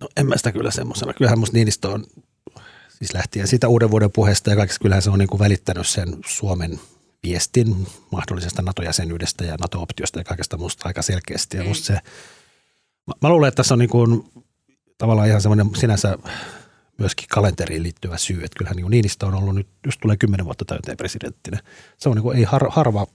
[0.00, 1.12] No en mä sitä kyllä semmoisena.
[1.12, 2.04] Kyllähän musta Niinistö on
[2.90, 6.08] siis lähtien siitä uuden vuoden puheesta ja kaikesta kyllähän se on niin kuin välittänyt sen
[6.26, 6.80] Suomen
[7.22, 11.56] viestin mahdollisesta NATO-jäsenyydestä ja NATO-optiosta ja kaikesta musta aika selkeästi.
[11.56, 11.74] Ja mm.
[11.74, 11.92] se,
[13.06, 14.24] mä, mä luulen, että tässä on niin kuin,
[14.98, 16.18] tavallaan ihan semmoinen sinänsä
[16.98, 18.36] myöskin kalenteriin liittyvä syy.
[18.36, 21.58] Että kyllähän niin Niinistö on ollut nyt, just tulee kymmenen vuotta täyteen presidenttinä.
[21.98, 23.06] Se on niin kuin, ei har, harva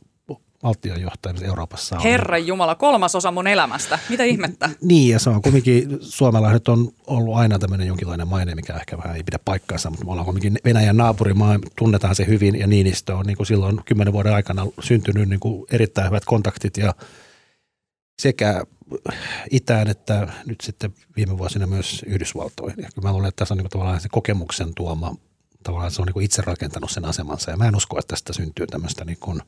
[0.64, 2.04] valtionjohtaja Euroopassa on.
[2.04, 4.00] Herran Jumala, kolmas osa mun elämästä.
[4.10, 4.70] Mitä ihmettä?
[4.82, 8.98] Niin, ja se on kumminkin, Suomella nyt on ollut aina tämmöinen jonkinlainen maine, mikä ehkä
[8.98, 13.16] vähän ei pidä paikkaansa, mutta me ollaan kumminkin Venäjän naapurimaa, tunnetaan se hyvin, ja Niinistö
[13.16, 16.94] on niin kuin silloin kymmenen vuoden aikana syntynyt niin kuin erittäin hyvät kontaktit, ja
[18.22, 18.64] sekä
[19.52, 22.84] itään että nyt sitten viime vuosina myös Yhdysvaltoihin.
[22.84, 25.16] Ja kyllä mä luulen, että tässä on niin tavallaan se kokemuksen tuoma,
[25.64, 27.52] tavallaan se on niin itse rakentanut sen asemansa.
[27.52, 29.42] Ja mä en usko, että tästä syntyy tämmöistä niin kuin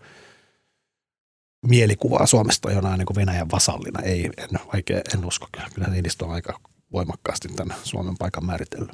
[1.67, 4.01] mielikuvaa Suomesta jonain niin Venäjän vasallina.
[4.01, 5.47] Ei, en, vaikea, en usko.
[5.73, 6.59] Kyllä, Niinistö on aika
[6.91, 8.91] voimakkaasti tämän Suomen paikan määritellyt.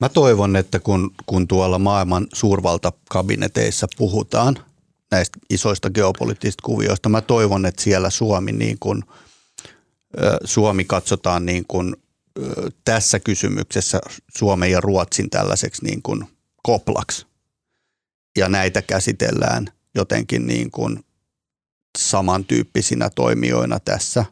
[0.00, 4.58] Mä toivon, että kun, kun tuolla maailman suurvaltakabineteissa puhutaan
[5.10, 9.02] näistä isoista geopoliittisista kuvioista, mä toivon, että siellä Suomi niin kuin–
[10.44, 11.96] Suomi katsotaan niin kuin
[12.84, 14.00] tässä kysymyksessä
[14.36, 16.24] Suomen ja Ruotsin tällaiseksi niin kuin
[16.62, 17.26] koplaksi.
[18.38, 21.04] Ja näitä käsitellään jotenkin niin kuin
[21.98, 24.24] samantyyppisinä toimijoina tässä,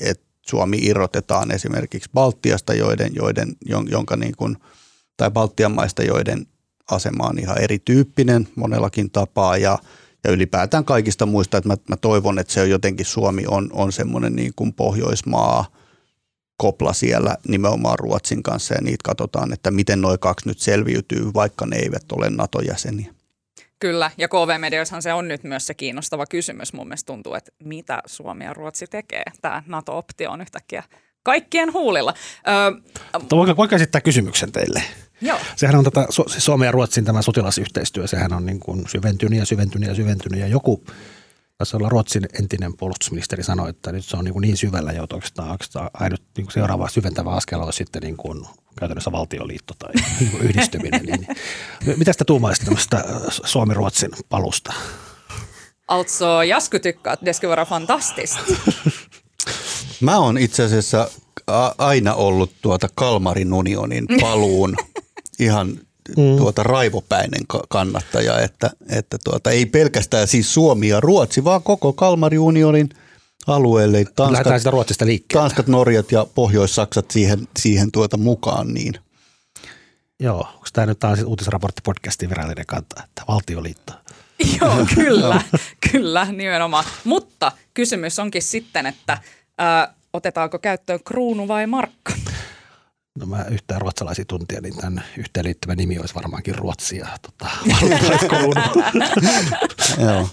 [0.00, 3.56] että Suomi irrotetaan esimerkiksi Baltiasta, joiden, joiden,
[3.88, 4.56] jonka niin kuin,
[5.16, 6.46] tai Baltian maista, joiden
[6.90, 9.78] asema on ihan erityyppinen monellakin tapaa ja–
[10.26, 13.92] ja ylipäätään kaikista muista, että mä, mä toivon, että se on jotenkin Suomi on, on
[13.92, 15.66] semmoinen niin kuin Pohjoismaa
[16.56, 21.66] kopla siellä nimenomaan Ruotsin kanssa ja niitä katsotaan, että miten noin kaksi nyt selviytyy, vaikka
[21.66, 23.14] ne eivät ole NATO-jäseniä.
[23.78, 26.72] Kyllä, ja KV-medioissahan se on nyt myös se kiinnostava kysymys.
[26.72, 29.22] Mun mielestä tuntuu, että mitä Suomi ja Ruotsi tekee.
[29.40, 30.82] Tämä NATO-optio on yhtäkkiä
[31.22, 32.14] kaikkien huulilla.
[32.48, 32.80] Öö,
[33.30, 34.82] voinko, voinko esittää kysymyksen teille?
[35.20, 35.38] Joo.
[35.56, 36.06] Sehän on tätä
[36.38, 40.46] Suomen ja Ruotsin tämä sotilasyhteistyö, sehän on niin kuin syventynyt ja syventynyt ja syventynyt ja
[40.46, 40.84] joku
[41.58, 45.04] tässä olla Ruotsin entinen puolustusministeri sanoi, että nyt se on niin, kuin niin syvällä jo,
[45.04, 48.46] että ainut niin kuin seuraava syventävä askel olisi sitten niin kuin
[48.78, 51.02] käytännössä valtioliitto tai niin kuin yhdistyminen.
[51.04, 53.04] niin, mitä sitä tuumaisit tämmöistä
[53.44, 54.72] Suomi-Ruotsin palusta?
[55.88, 58.38] Also, jag skulle tycka att det skulle vara fantastiskt.
[60.00, 61.10] Mä oon itse asiassa
[61.78, 64.76] aina ollut tuota Kalmarin unionin paluun
[65.38, 65.68] ihan
[66.16, 66.36] mm.
[66.36, 72.40] tuota raivopäinen kannattaja, että, että tuota, ei pelkästään siis Suomi ja Ruotsi, vaan koko Kalmarin
[72.40, 72.88] unionin
[73.46, 74.04] alueelle.
[74.16, 75.42] Tanskat, sitä Ruotsista liikkeelle.
[75.42, 78.74] Tanskat, Norjat ja Pohjois-Saksat siihen, siihen tuota mukaan.
[78.74, 78.94] Niin.
[80.20, 83.92] Joo, onko tämä nyt taas uutisraportti podcastin virallinen kanta, että valtioliitto?
[84.60, 85.42] Joo, kyllä,
[85.92, 86.84] kyllä, nimenomaan.
[87.04, 89.18] Mutta kysymys onkin sitten, että
[89.58, 92.12] ää, otetaanko käyttöön kruunu vai markka?
[93.16, 97.08] No mä yhtään ruotsalaisia tuntia, niin tämän yhteenliittyvä nimi olisi varmaankin Ruotsia.
[97.22, 97.50] Tota,
[100.04, 100.28] Joo.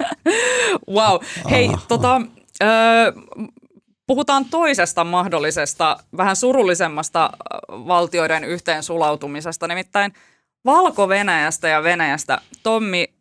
[0.90, 1.22] wow.
[1.50, 2.22] Hei, tota,
[2.64, 2.66] ö,
[4.08, 7.30] puhutaan toisesta mahdollisesta, vähän surullisemmasta
[7.70, 10.14] valtioiden yhteensulautumisesta, nimittäin
[10.66, 12.42] Valko-Venäjästä ja Venäjästä.
[12.64, 13.14] Tommi,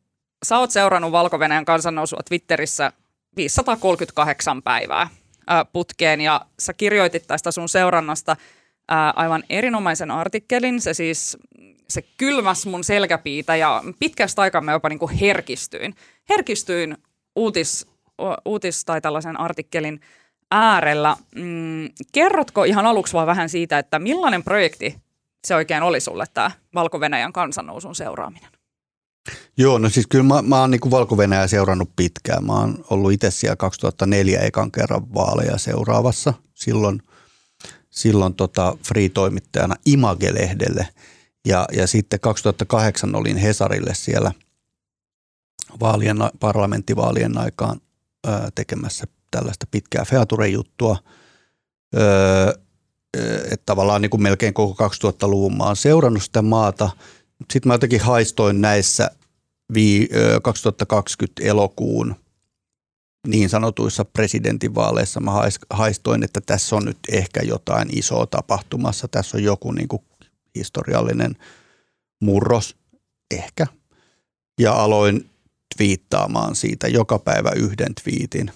[0.45, 2.93] sä oot seurannut Valko-Venäjän kansannousua Twitterissä
[3.37, 5.09] 538 päivää
[5.73, 8.37] putkeen ja sä kirjoitit tästä sun seurannasta–
[8.89, 10.81] ää, aivan erinomaisen artikkelin.
[10.81, 11.37] Se siis
[11.89, 15.95] se kylmäs mun selkäpiitä ja pitkästä aikaa mä jopa niin kuin herkistyin.
[16.29, 16.97] Herkistyin
[17.37, 17.87] uutis,
[18.45, 20.01] uutis tai tällaisen artikkelin
[20.51, 21.17] äärellä.
[21.35, 24.97] Mm, kerrotko ihan aluksi vaan vähän siitä, että millainen projekti
[25.47, 28.51] se oikein oli sulle tämä Valko-Venäjän kansannousun seuraaminen?
[29.57, 31.17] Joo, no siis kyllä mä, mä oon niin valko
[31.47, 32.45] seurannut pitkään.
[32.45, 36.35] Mä oon ollut itse siellä 2004 ekan kerran vaaleja seuraavassa.
[36.55, 37.03] Silloin–
[37.93, 40.89] silloin tota free-toimittajana Image-lehdelle.
[41.49, 44.33] Ja, ja sitten 2008 olin Hesarille siellä
[45.81, 47.81] vaalien, parlamenttivaalien aikaan
[48.27, 50.97] ö, tekemässä tällaista pitkää Feature-juttua.
[53.51, 56.91] Että tavallaan niin kuin melkein koko 2000-luvun mä oon seurannut sitä maata.
[57.53, 59.11] Sitten mä jotenkin haistoin näissä
[60.43, 62.15] 2020 elokuun
[63.27, 65.33] niin sanotuissa presidentinvaaleissa mä
[65.71, 69.09] haistoin, että tässä on nyt ehkä jotain isoa tapahtumassa.
[69.09, 70.03] Tässä on joku niin kuin
[70.55, 71.37] historiallinen
[72.21, 72.77] murros,
[73.31, 73.67] ehkä.
[74.61, 75.31] Ja aloin
[75.77, 78.51] twiittaamaan siitä joka päivä yhden twiitin.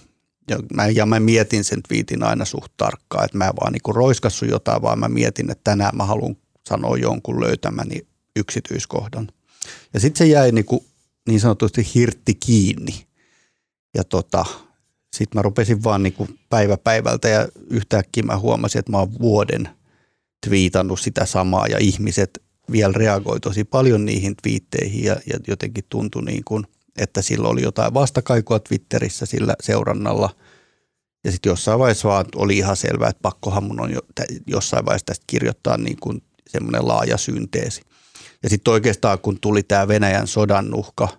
[0.49, 3.95] Ja mä, ja mä mietin sen twiitin aina suht tarkkaan, että mä en vaan niin
[3.95, 9.27] roiskassu jotain, vaan mä mietin, että tänään mä haluan sanoa jonkun löytämäni yksityiskohdan.
[9.93, 10.85] Ja sitten se jäi niin, kuin
[11.27, 13.06] niin sanotusti hirtti kiinni
[13.97, 14.45] ja tota,
[15.15, 19.69] sitten mä rupesin vaan niinku päivä päivältä ja yhtäkkiä mä huomasin, että mä oon vuoden
[20.45, 26.23] twiitannut sitä samaa ja ihmiset vielä reagoi tosi paljon niihin twiitteihin ja, ja jotenkin tuntui
[26.23, 30.29] niin kuin, että sillä oli jotain vastakaikua Twitterissä sillä seurannalla.
[31.23, 33.99] Ja sitten jossain vaiheessa vaan oli ihan selvää, että pakkohan mun on jo,
[34.47, 37.81] jossain vaiheessa tästä kirjoittaa niin kuin semmoinen laaja synteesi.
[38.43, 41.07] Ja sitten oikeastaan kun tuli tämä Venäjän sodan uhka–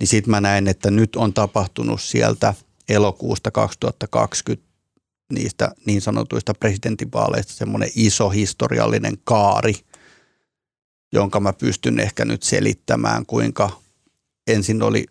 [0.00, 2.54] niin sitten mä näin, että nyt on tapahtunut sieltä
[2.88, 4.74] elokuusta 2020
[5.32, 9.74] niistä niin sanotuista presidentinvaaleista semmoinen iso historiallinen kaari,
[11.12, 13.70] jonka mä pystyn ehkä nyt selittämään, kuinka
[14.46, 15.06] ensin oli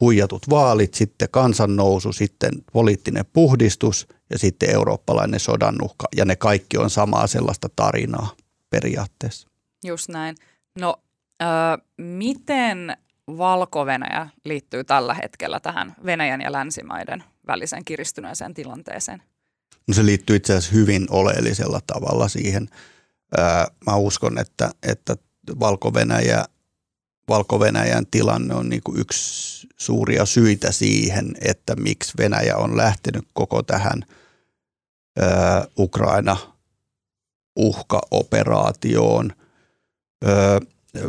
[0.00, 6.06] huijatut vaalit, sitten kansannousu, sitten poliittinen puhdistus ja sitten eurooppalainen sodannuhka.
[6.16, 8.30] Ja ne kaikki on samaa sellaista tarinaa
[8.70, 9.48] periaatteessa.
[9.84, 10.36] Just näin.
[10.78, 10.96] No,
[11.42, 11.48] äh,
[11.96, 12.96] miten
[13.28, 13.86] valko
[14.44, 19.22] liittyy tällä hetkellä tähän Venäjän ja länsimaiden välisen kiristyneeseen tilanteeseen?
[19.88, 22.68] No se liittyy itse asiassa hyvin oleellisella tavalla siihen.
[23.86, 25.16] Mä uskon, että, että
[25.60, 26.44] Valko-Venäjä,
[27.28, 33.62] Valko-Venäjän tilanne on niin kuin yksi suuria syitä siihen, että miksi Venäjä on lähtenyt koko
[33.62, 34.02] tähän
[35.78, 36.36] Ukraina
[37.56, 39.32] uhkaoperaatioon.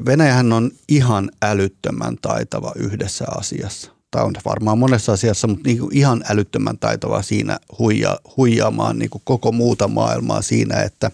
[0.06, 3.92] Venäjähän on ihan älyttömän taitava yhdessä asiassa.
[4.12, 9.10] Tai on varmaan monessa asiassa, mutta niin kuin ihan älyttömän taitava siinä huija, huijaamaan niin
[9.10, 11.12] kuin koko muuta maailmaa siinä, että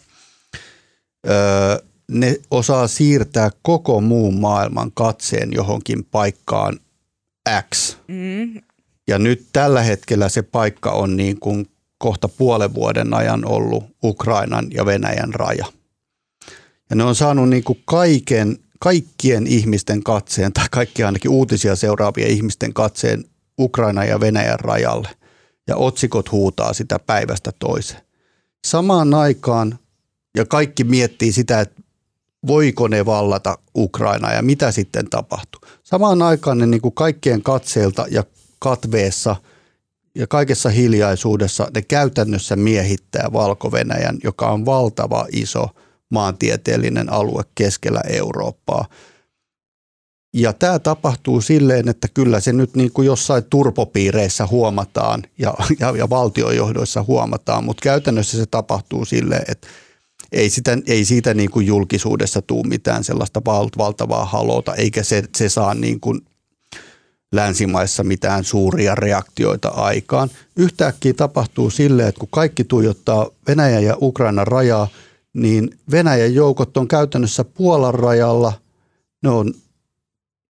[1.28, 1.78] öö,
[2.12, 6.80] ne osaa siirtää koko muun maailman katseen johonkin paikkaan
[7.70, 7.98] X.
[8.08, 8.62] Mm.
[9.08, 14.68] Ja nyt tällä hetkellä se paikka on niin kuin kohta puolen vuoden ajan ollut Ukrainan
[14.72, 15.66] ja Venäjän raja.
[16.90, 22.30] Ja ne on saanut niin kuin kaiken kaikkien ihmisten katseen, tai kaikki ainakin uutisia seuraavien
[22.30, 23.24] ihmisten katseen
[23.60, 25.10] Ukraina ja Venäjän rajalle.
[25.68, 28.02] Ja otsikot huutaa sitä päivästä toiseen.
[28.68, 29.80] Samaan aikaan,
[30.38, 31.82] ja kaikki miettii sitä, että
[32.48, 35.62] voiko ne vallata Ukraina ja mitä sitten tapahtuu.
[35.84, 38.24] Samaan aikaan ne niin kuin kaikkien katseilta ja
[38.60, 39.36] katveessa
[40.16, 43.72] ja kaikessa hiljaisuudessa ne käytännössä miehittää valko
[44.24, 45.68] joka on valtava iso–
[46.14, 48.86] maantieteellinen alue keskellä Eurooppaa.
[50.34, 55.94] Ja tämä tapahtuu silleen, että kyllä se nyt niin kuin jossain turpopiireissä huomataan ja, ja,
[55.98, 59.68] ja valtiojohdoissa huomataan, mutta käytännössä se tapahtuu silleen, että
[60.32, 63.42] ei, sitä, ei siitä niin kuin julkisuudessa tule mitään sellaista
[63.78, 66.22] valtavaa halota, eikä se, se saa niin kuin
[67.34, 70.30] länsimaissa mitään suuria reaktioita aikaan.
[70.56, 74.88] Yhtäkkiä tapahtuu silleen, että kun kaikki tuijottaa Venäjän ja Ukrainan rajaa,
[75.34, 78.54] niin Venäjän joukot on käytännössä Puolan rajalla,
[79.24, 79.54] ne on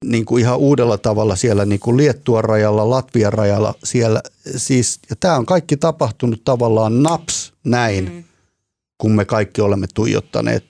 [0.05, 4.21] niin kuin ihan uudella tavalla siellä niin kuin Liettuan rajalla, Latvian rajalla siellä.
[4.55, 8.23] Siis, ja tämä on kaikki tapahtunut tavallaan naps näin, mm.
[8.97, 10.65] kun me kaikki olemme tuijottaneet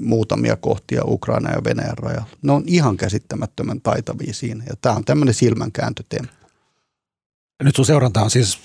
[0.00, 2.28] muutamia kohtia Ukraina ja Venäjän rajalla.
[2.42, 6.34] Ne on ihan käsittämättömän taitavia siinä ja tämä on tämmöinen silmänkääntötemppu.
[7.62, 8.58] Nyt sun seuranta on siis,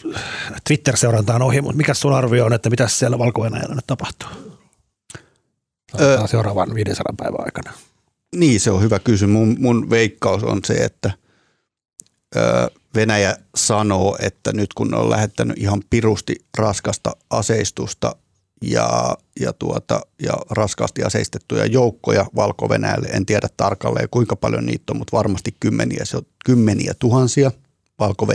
[0.67, 4.48] Twitter-seuranta on ohi, mutta mikä sun arvio on, että mitä siellä valko nyt tapahtuu?
[5.99, 7.73] Öö, seuraavan 500 päivän aikana.
[8.35, 9.33] Niin, se on hyvä kysymys.
[9.33, 11.11] Mun, mun veikkaus on se, että
[12.35, 18.15] öö, Venäjä sanoo, että nyt kun ne on lähettänyt ihan pirusti raskasta aseistusta
[18.61, 22.69] ja, ja, tuota, ja raskaasti aseistettuja joukkoja valko
[23.13, 27.51] en tiedä tarkalleen kuinka paljon niitä on, mutta varmasti kymmeniä, se on kymmeniä tuhansia
[27.99, 28.27] valko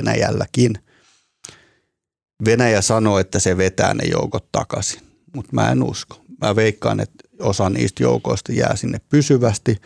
[2.44, 5.00] Venäjä sanoo, että se vetää ne joukot takaisin,
[5.34, 6.20] mutta mä en usko.
[6.40, 9.76] Mä veikkaan, että osa niistä joukoista jää sinne pysyvästi.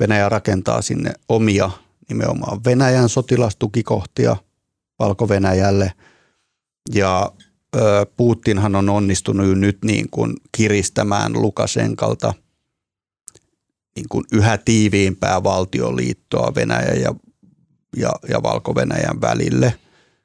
[0.00, 1.70] Venäjä rakentaa sinne omia
[2.08, 4.36] nimenomaan Venäjän sotilastukikohtia
[4.98, 5.92] Valko-Venäjälle.
[6.94, 7.32] Ja
[8.16, 12.34] Putinhan on onnistunut nyt niin kuin kiristämään Lukasenkalta
[13.96, 17.14] niin kuin yhä tiiviimpää valtioliittoa Venäjän ja,
[17.96, 19.74] ja, ja Valko-Venäjän välille,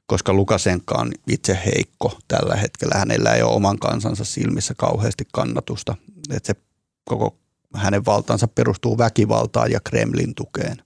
[0.06, 2.96] koska Lukasenka on itse heikko tällä hetkellä.
[2.98, 5.96] Hänellä ei ole oman kansansa silmissä kauheasti kannatusta
[6.32, 6.62] että se
[7.06, 7.38] koko
[7.76, 10.78] hänen valtaansa perustuu väkivaltaan ja Kremlin tukeen,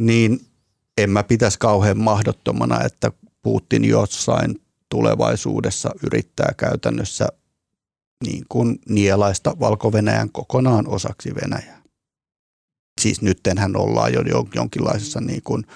[0.00, 0.46] niin
[0.98, 7.28] en mä pitäisi kauhean mahdottomana, että Putin jossain tulevaisuudessa yrittää käytännössä
[8.24, 9.92] niin kuin nielaista valko
[10.32, 11.82] kokonaan osaksi Venäjää.
[13.00, 14.20] Siis nyttenhän ollaan jo
[14.54, 15.66] jonkinlaisessa niin kuin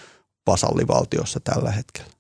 [0.47, 2.11] vasallivaltiossa tällä hetkellä.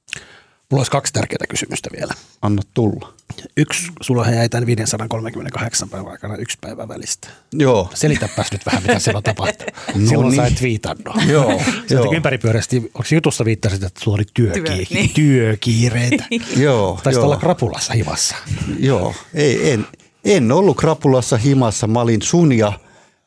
[0.71, 2.15] Mulla olisi kaksi tärkeää kysymystä vielä.
[2.43, 3.13] Anna tulla.
[3.57, 7.29] Yksi, sulla jäi tämän 538 päivän aikana yksi päivä välistä.
[7.53, 7.91] Joo.
[7.95, 9.75] Selitäpäs nyt vähän, mitä siellä on tapahtunut.
[9.95, 10.37] no Silloin niin.
[10.43, 11.17] sä et viitannut.
[11.29, 11.61] Joo.
[11.91, 12.15] joo.
[12.15, 15.11] ympäripyöreästi, onko jutussa viittasit, että sulla oli työki- Työ, niin.
[15.15, 16.25] työkiireitä?
[16.57, 17.01] joo.
[17.03, 18.37] Taisit olla krapulassa himassa.
[18.79, 19.87] joo, ei, en,
[20.25, 21.87] en ollut krapulassa himassa.
[21.87, 22.73] Mä olin sun ja,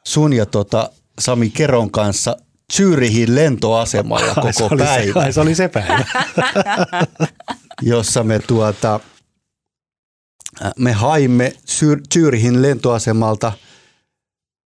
[0.03, 2.37] sun ja tota Sami Keron kanssa–
[2.75, 5.13] Zyrihin lentoasemalla koko se päivä.
[5.13, 6.05] Se, ai, se oli se päivä.
[7.81, 8.99] jossa me tuota,
[10.77, 11.53] me haimme
[12.13, 13.51] Zyrihin lentoasemalta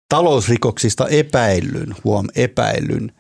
[0.10, 3.12] talousrikoksista epäillyn, huom, epäillyn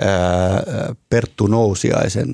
[0.00, 0.62] ää,
[1.08, 2.32] Perttu Nousiaisen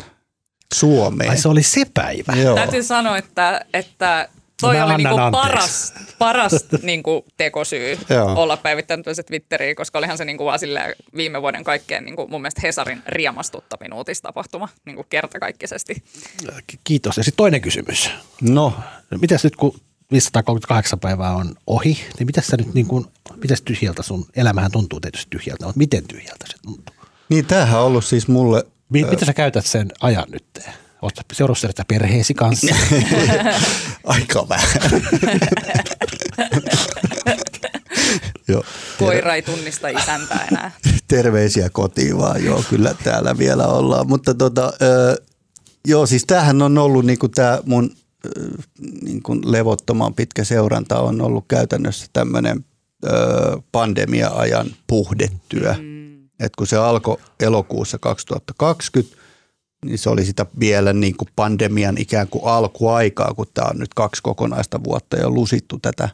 [0.75, 1.31] Suomeen.
[1.31, 2.33] Ai se oli se päivä.
[2.37, 2.55] Joo.
[2.55, 4.29] Täytyy sanoa, että, että
[4.61, 7.99] toi oli niinku paras, paras niinku tekosyy
[8.37, 10.59] olla päivittänyt se Twitteriin, koska olihan se niinku vaan
[11.17, 16.03] viime vuoden kaikkein niinku mun mielestä Hesarin riemastuttavin uutistapahtuma niinku kertakaikkisesti.
[16.85, 17.17] Kiitos.
[17.17, 18.11] Ja sitten toinen kysymys.
[18.41, 18.73] No.
[19.21, 24.03] Mitäs nyt kun 538 päivää on ohi, niin mitäs sä nyt niin kuin, mitäs tyhjältä
[24.03, 26.95] sun elämähän tuntuu tietysti tyhjältä, mutta miten tyhjältä se tuntuu?
[27.29, 28.65] Niin tämähän on ollut siis mulle...
[28.89, 30.61] Miten sä käytät sen ajan nyt?
[31.03, 32.75] Oletko seurannut sitä perheesi kanssa?
[34.05, 34.83] Aika vähän.
[38.49, 38.65] joo,
[38.99, 40.71] Koira ei tunnista isäntää enää.
[41.09, 44.09] Terveisiä kotiin vaan, joo, kyllä täällä vielä ollaan.
[44.09, 44.73] Mutta tota,
[45.87, 47.91] joo, siis tämähän on ollut niin kuin tämä mun
[49.03, 52.65] niin kuin levottoman pitkä seuranta on ollut käytännössä tämmöinen
[53.73, 55.75] pandemia-ajan puhdetyö.
[55.81, 56.29] Mm.
[56.41, 59.17] Et kun se alkoi elokuussa 2020,
[59.85, 63.95] niin se oli sitä vielä niin kuin pandemian ikään kuin alkuaikaa, kun tämä on nyt
[63.95, 66.09] kaksi kokonaista vuotta jo lusittu tätä,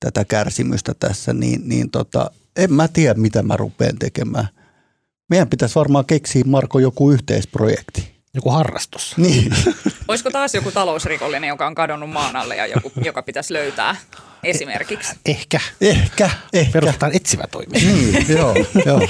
[0.00, 4.48] tätä kärsimystä tässä, niin, niin tota, en mä tiedä, mitä mä rupean tekemään.
[5.30, 8.21] Meidän pitäisi varmaan keksiä, Marko, joku yhteisprojekti.
[8.34, 9.14] Joku harrastus.
[9.22, 9.54] Niin.
[10.08, 13.96] Olisiko taas joku talousrikollinen, joka on kadonnut maan alle ja joku, joka pitäisi löytää
[14.44, 15.16] esimerkiksi?
[15.26, 15.60] Ehkä.
[15.80, 16.30] Ehkä.
[16.52, 16.72] ehkä.
[16.72, 17.72] Perustetaan etsivä toimi.
[17.72, 18.54] Niin, joo,
[18.86, 19.08] joo.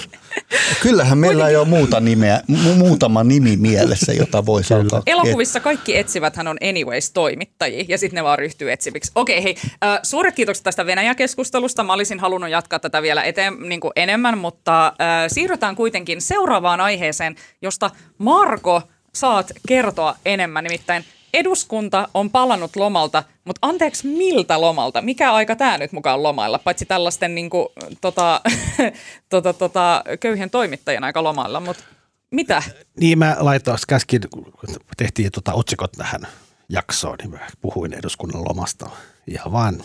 [0.81, 5.03] Kyllähän meillä ei ole muuta nimeä, mu- muutama nimi mielessä, jota voi sanoa.
[5.07, 9.13] Elokuvissa kaikki etsivät hän on anyways toimittajia ja sitten ne vaan ryhtyy etsiviksi.
[9.15, 11.83] Okei, hei, äh, suuret kiitokset tästä Venäjä-keskustelusta.
[11.83, 14.95] Mä olisin halunnut jatkaa tätä vielä eteen niin kuin enemmän, mutta äh,
[15.29, 18.83] siirrytään kuitenkin seuraavaan aiheeseen, josta Marko
[19.15, 20.65] saat kertoa enemmän.
[20.65, 25.03] Nimittäin eduskunta on palannut lomalta, mutta anteeksi miltä lomalta?
[25.03, 26.59] Mikä aika tämä nyt mukaan lomailla?
[26.59, 27.69] Paitsi tällaisten niin kuin,
[28.01, 28.41] tota,
[29.29, 31.85] tota, tota, köyhien toimittajien aika lomailla, mutta
[32.31, 32.63] mitä?
[33.01, 34.53] Niin mä laitoin, käskin, kun
[34.97, 36.27] tehtiin tota otsikot tähän
[36.69, 38.91] jaksoon, niin mä puhuin eduskunnan lomasta
[39.27, 39.83] ihan vaan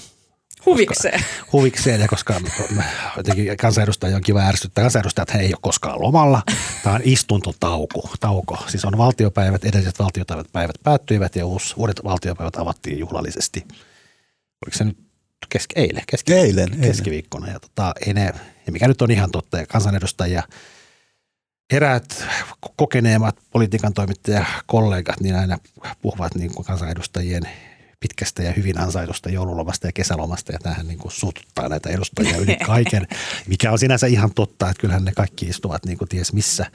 [0.66, 1.20] Huvikseen.
[1.20, 2.42] Koska, huvikseen ja koska
[3.18, 4.84] jotenkin kansanedustaja on kiva ärsyttää.
[4.84, 6.42] Kansanedustajat he ei ole koskaan lomalla.
[6.84, 8.10] Tämä on istuntotauko.
[8.20, 8.58] Tauko.
[8.68, 13.66] Siis on valtiopäivät, edelliset valtiopäivät päivät päättyivät ja uusi, uudet valtiopäivät avattiin juhlallisesti.
[14.66, 14.98] Oliko se nyt
[15.50, 17.52] keski, eilen, keski, eilen, keskiviikkona.
[17.52, 18.34] Ja, tota, ei ne,
[18.66, 20.44] ja mikä nyt on ihan totta, ja kansanedustajia
[21.74, 22.24] eräät
[22.76, 25.58] kokeneemmat politiikan toimittajakollegat niin aina
[26.02, 27.44] puhuvat niin kuin kansanedustajien
[28.00, 32.56] pitkästä ja hyvin ansaitusta joululomasta ja kesälomasta ja tähän niin kuin suututtaa näitä edustajia yli
[32.66, 33.08] kaiken,
[33.48, 36.66] mikä on sinänsä ihan totta, että kyllähän ne kaikki istuvat niin kuin ties missä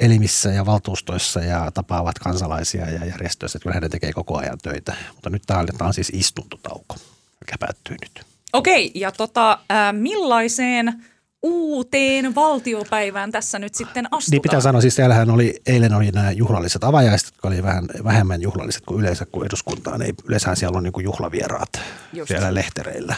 [0.00, 4.94] elimissä ja valtuustoissa ja tapaavat kansalaisia ja järjestöissä, että kyllähän ne tekee koko ajan töitä.
[5.14, 6.96] Mutta nyt tämä on, tämä on siis istuntotauko,
[7.40, 8.26] mikä päättyy nyt.
[8.52, 11.04] Okei, ja tota, äh, millaiseen
[11.44, 14.30] uuteen valtiopäivään tässä nyt sitten astutaan?
[14.30, 18.42] Niin pitää sanoa, siis siellähän oli, eilen oli nämä juhlalliset avajaiset, jotka oli vähän vähemmän
[18.42, 20.02] juhlalliset kuin yleensä, kuin eduskuntaan.
[20.02, 21.80] Ei, yleensähän siellä on niin kuin juhlavieraat
[22.12, 22.28] Just.
[22.28, 23.14] siellä lehtereillä.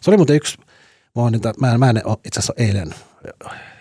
[0.00, 0.58] Se oli muuten yksi,
[1.16, 2.94] mä, niitä, mä, mä en itse asiassa eilen,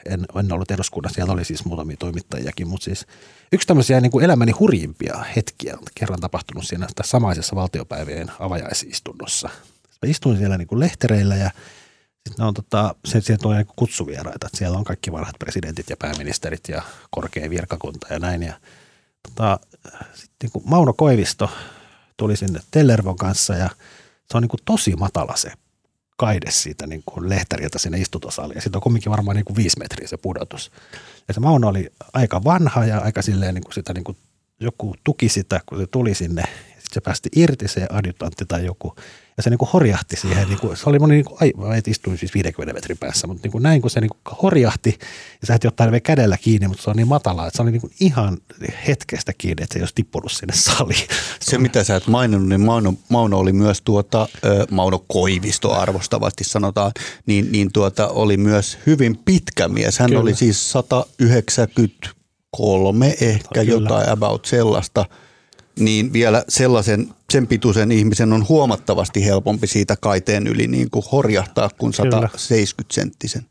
[0.06, 3.08] en, en ollut eduskunnassa, siellä oli siis muutamia toimittajiakin, mutta siis
[3.52, 9.50] yksi tämmöisiä niin kuin elämäni hurjimpia hetkiä on kerran tapahtunut siinä tässä samaisessa valtiopäivien avajaisistunnossa.
[10.02, 11.52] Mä istuin siellä niin kuin lehtereillä ja
[12.30, 16.68] sitten on tota, se, sieltä on kutsuvieraita, että siellä on kaikki vanhat presidentit ja pääministerit
[16.68, 18.44] ja korkea virkakunta ja näin.
[18.44, 18.54] Ja,
[19.24, 19.60] tota,
[20.14, 21.50] sitten niin Mauno Koivisto
[22.18, 23.70] tuli sinne Tellervon kanssa ja
[24.32, 25.52] se on niin kuin tosi matala se
[26.18, 28.56] kaide siitä niin kuin lehtäriltä sinne istutosaliin.
[28.56, 30.72] Ja siitä on kumminkin varmaan niin kuin viisi metriä se pudotus.
[31.28, 34.18] Ja se Mauno oli aika vanha ja aika silleen niin kuin sitä niin kuin
[34.60, 36.44] joku tuki sitä, kun se tuli sinne.
[36.68, 38.96] Sitten se päästi irti se adjutantti tai joku–
[39.42, 42.18] se niin kuin horjahti siihen, niin kuin, se oli moni, niin kuin, ai, mä istuin
[42.18, 45.00] siis 50 metrin päässä, mutta niin kuin näin kun se niin kuin horjahti,
[45.42, 47.72] ja sä et ottaa vielä kädellä kiinni, mutta se on niin matala, että se oli
[47.72, 48.38] niin kuin ihan
[48.88, 51.08] hetkestä kiinni, että se ei olisi tippunut sinne saliin.
[51.42, 54.28] Se mitä sä et maininnut, niin Mauno, Mauno oli myös tuota,
[54.72, 56.92] Mauno Koivisto arvostavasti sanotaan,
[57.26, 60.00] niin, niin tuota, oli myös hyvin pitkä mies.
[60.00, 60.22] Hän Kyllä.
[60.22, 63.72] oli siis 193 ehkä Kyllä.
[63.72, 65.06] jotain about sellaista–
[65.80, 71.70] niin vielä sellaisen, sen pituisen ihmisen on huomattavasti helpompi siitä kaiteen yli niin kuin horjahtaa
[71.78, 73.46] kuin 170 senttisen.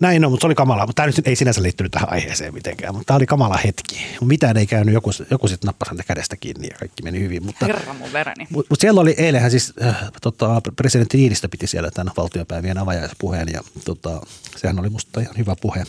[0.00, 0.86] Näin on, mutta se oli kamala.
[0.86, 4.06] Mutta tämä nyt ei sinänsä liittynyt tähän aiheeseen mitenkään, mutta tämä oli kamala hetki.
[4.20, 7.44] Mitään ei käynyt, joku, joku sitten nappasi häntä kädestä kiinni ja kaikki meni hyvin.
[7.44, 8.46] Mutta, Herra mun vereni.
[8.50, 13.48] Mutta, mutta siellä oli eilenhän siis, äh, tota, presidentti Niinistö piti siellä tämän valtiopäivien avajaispuheen
[13.52, 14.20] ja tota,
[14.56, 15.84] sehän oli musta ihan hyvä puhe.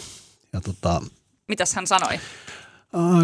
[0.54, 1.02] Ja, tota,
[1.48, 2.20] Mitäs hän sanoi?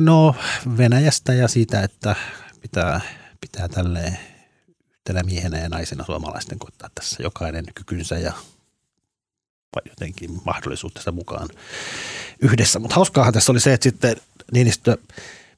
[0.01, 0.36] No
[0.78, 2.15] Venäjästä ja siitä, että
[2.61, 3.01] pitää,
[3.41, 4.19] pitää tälleen
[4.89, 8.34] yhtenä miehenä ja naisena suomalaisten koittaa tässä jokainen kykynsä ja
[9.89, 11.49] jotenkin mahdollisuutta mukaan
[12.41, 12.80] yhdessä.
[12.80, 14.15] Mutta hauskaahan tässä oli se, että sitten
[14.51, 14.97] Niinistö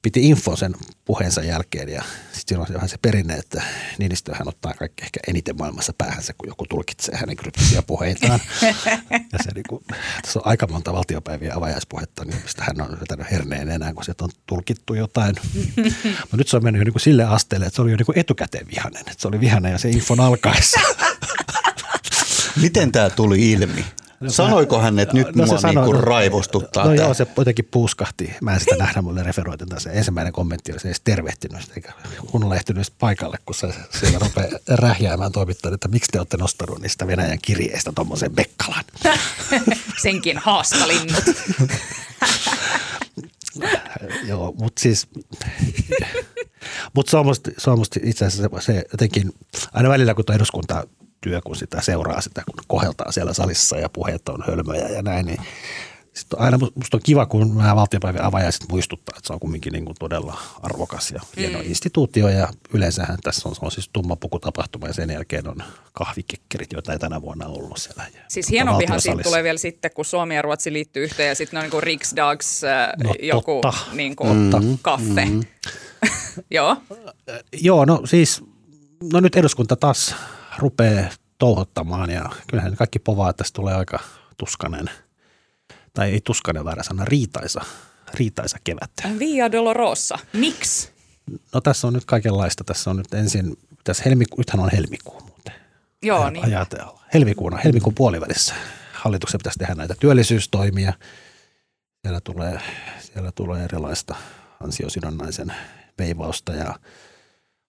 [0.01, 2.03] piti infon sen puheensa jälkeen ja
[2.43, 3.63] sitten siinä on vähän se perinne, että
[3.97, 8.39] Niinistöhän ottaa kaikki ehkä eniten maailmassa päähänsä, kun joku tulkitsee hänen kryptisiä puheitaan.
[9.33, 9.83] ja se niin kuin,
[10.21, 14.23] tässä on aika monta valtiopäiviä avajaispuhetta, niin mistä hän on vetänyt herneen enää, kun sieltä
[14.23, 15.35] on tulkittu jotain.
[16.21, 18.05] Mutta nyt se on mennyt jo niin kuin sille asteelle, että se oli jo niin
[18.05, 18.99] kuin etukäteen vihanen.
[18.99, 20.79] Että se oli vihanen ja se infon alkaessa.
[22.61, 23.85] Miten tämä tuli ilmi?
[24.27, 27.03] Sanoiko hän, että nyt no, mua sanoi, niin raivostuttaa No tämä.
[27.03, 28.33] joo, se jotenkin puuskahti.
[28.41, 31.93] Mä en sitä nähdä, mulle referoitin Se ensimmäinen kommentti oli se edes tervehtinyt, eikä
[32.31, 37.07] kunnolla ehtinyt paikalle, kun se siellä rupeaa rähjäämään toimittajat, että miksi te olette nostanut niistä
[37.07, 38.83] Venäjän kirjeistä tuommoisen Bekkalan.
[40.03, 41.23] Senkin haastalinnut.
[44.29, 45.07] joo, mutta siis,
[46.93, 49.33] mutta se on musta, se on musta itse asiassa se, se jotenkin,
[49.73, 50.87] aina välillä kun tuo eduskunta
[51.23, 55.25] työ, kun sitä seuraa sitä, kun koheltaa siellä salissa ja puheet on hölmöjä ja näin,
[55.25, 55.39] niin
[56.13, 59.85] sitten aina musta on kiva, kun nämä valtiopäivien avajaiset muistuttaa, että se on kumminkin niin
[59.85, 61.65] kuin todella arvokas ja hieno mm.
[61.67, 65.63] instituutio ja yleensähän tässä on, se on siis tummapukutapahtuma ja sen jälkeen on
[65.93, 68.05] kahvikekkerit, joita ei tänä vuonna ollut siellä.
[68.27, 71.63] Siis hienompihan siitä tulee vielä sitten, kun Suomi ja Ruotsi liittyy yhteen ja sitten on
[71.63, 73.61] niin kuin Riksdags äh, no, joku
[73.91, 75.25] niin kuin mm, kaffe.
[75.25, 75.43] Mm.
[76.51, 76.77] Joo.
[77.61, 78.43] Joo, no siis,
[79.13, 80.15] no nyt eduskunta taas
[80.57, 83.99] rupeaa touhottamaan ja kyllähän kaikki povaa, että tästä tulee aika
[84.37, 84.89] tuskanen,
[85.93, 87.61] tai ei tuskanen väärä sana, riitaisa,
[88.13, 89.19] riitaisa kevät.
[89.19, 90.19] Via Dolorosa.
[90.33, 90.91] Miksi?
[91.53, 92.63] No tässä on nyt kaikenlaista.
[92.63, 95.53] Tässä on nyt ensin, tässä helmiku, nythän on helmikuu muuten.
[96.01, 96.45] Joo, niin.
[96.45, 96.99] Ajatella.
[97.13, 98.55] Helmikuuna, helmikuun puolivälissä
[98.93, 100.93] hallituksen pitäisi tehdä näitä työllisyystoimia.
[102.01, 102.59] Siellä tulee,
[102.99, 104.15] siellä tulee erilaista
[104.59, 105.53] ansiosidonnaisen
[105.99, 106.79] veivausta ja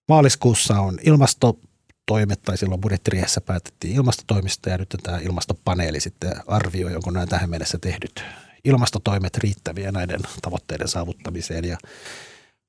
[0.07, 1.59] maaliskuussa on ilmasto
[2.05, 7.49] toimet, tai silloin budjettiriehessä päätettiin ilmastotoimista, ja nyt tämä ilmastopaneeli sitten arvioi, onko nämä tähän
[7.49, 8.23] mennessä tehdyt
[8.63, 11.77] ilmastotoimet riittäviä näiden tavoitteiden saavuttamiseen, ja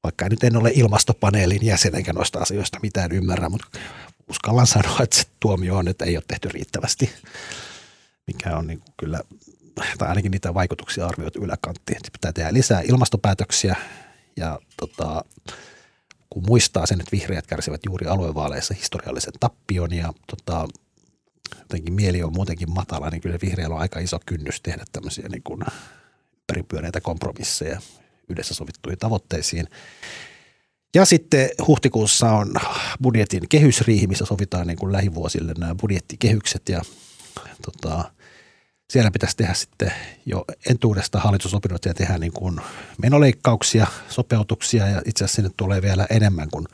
[0.04, 3.78] vaikka nyt en ole ilmastopaneelin jäsen enkä noista asioista mitään ymmärrä, mutta
[4.28, 7.10] uskallan sanoa, että se tuomio on, että ei ole tehty riittävästi,
[8.26, 9.20] mikä on niin kyllä,
[9.98, 12.00] tai ainakin niitä vaikutuksia arvioitu yläkanttiin.
[12.12, 13.76] Pitää tehdä lisää ilmastopäätöksiä
[14.36, 15.24] ja tota,
[16.30, 20.68] kun muistaa sen, että vihreät kärsivät juuri aluevaaleissa historiallisen tappion ja tota,
[21.58, 25.42] jotenkin mieli on muutenkin matala, niin kyllä vihreällä on aika iso kynnys tehdä tämmöisiä niin
[25.42, 25.60] kuin
[26.32, 27.80] ympäripyöreitä kompromisseja
[28.28, 29.68] yhdessä sovittuihin tavoitteisiin.
[30.94, 32.54] Ja sitten huhtikuussa on
[33.02, 36.82] budjetin kehysriihi, missä sovitaan niin kuin lähivuosille nämä budjettikehykset ja
[37.62, 38.12] tota,
[38.90, 39.92] siellä pitäisi tehdä sitten
[40.26, 42.60] jo entuudesta hallitusopinnot ja tehdä niin kuin
[43.02, 46.66] menoleikkauksia, sopeutuksia ja itse asiassa sinne tulee vielä enemmän kuin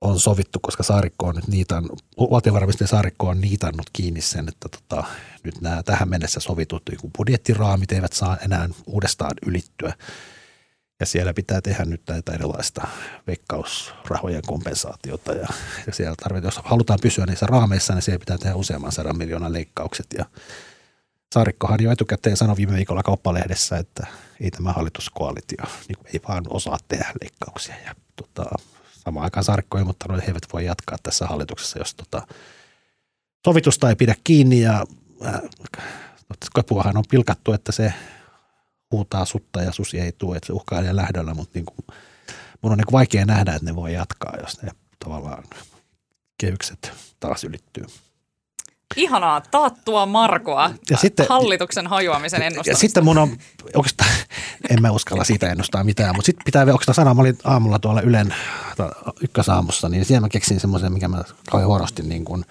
[0.00, 1.84] on sovittu, koska Saarikko on nyt niitan,
[2.18, 5.04] valtiovarainministeri Saarikko on niitannut kiinni sen, että tota,
[5.44, 9.92] nyt nämä tähän mennessä sovitut niin budjettiraamit eivät saa enää uudestaan ylittyä.
[11.00, 12.86] Ja siellä pitää tehdä nyt näitä erilaista
[13.26, 15.48] veikkausrahojen kompensaatiota ja,
[15.86, 19.52] ja siellä tarvitaan, jos halutaan pysyä niissä raameissa, niin siellä pitää tehdä useamman sadan miljoonan
[19.52, 20.24] leikkaukset ja
[21.34, 24.06] Saarikkohan jo etukäteen sanoi viime viikolla kauppalehdessä, että
[24.40, 27.74] ei tämä hallituskoalitio niin ei vaan osaa tehdä leikkauksia.
[27.86, 28.44] Ja tota,
[28.92, 32.26] samaan aikaan Saarikko ilmoittanut, että he eivät voi jatkaa tässä hallituksessa, jos tota,
[33.46, 34.60] sovitusta ei pidä kiinni.
[34.60, 34.84] Ja
[35.26, 35.40] äh,
[36.54, 37.94] Kapuahan on pilkattu, että se
[38.90, 41.98] huutaa sutta ja susi ei tule, että se uhkailee lähdöllä, mutta niin kuin,
[42.62, 44.70] mun on niin vaikea nähdä, että ne voi jatkaa, jos ne
[45.04, 45.44] tavallaan
[46.38, 47.84] kehykset taas ylittyy.
[48.96, 52.70] Ihanaa, taattua Markoa ja sitten, hallituksen hajoamisen ennustamista.
[52.70, 53.36] Ja sitten mun on,
[53.74, 54.10] oikeastaan,
[54.70, 58.00] en mä uskalla siitä ennustaa mitään, mutta sitten pitää oikeastaan sanoa, mä olin aamulla tuolla
[58.00, 58.34] Ylen
[59.20, 62.44] ykkösaamussa, niin siellä mä keksin semmoisen, mikä mä kauhean huonosti niin kuin,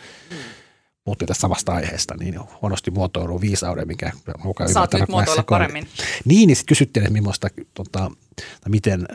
[1.04, 4.12] puhuttiin tästä samasta aiheesta, niin huonosti muotoilu viisauden, mikä
[4.44, 5.88] mukaan Saat nyt muotoilla paremmin.
[6.26, 8.12] Niin, niin sitten kysyttiin, että millaista, tota,
[8.70, 9.08] miten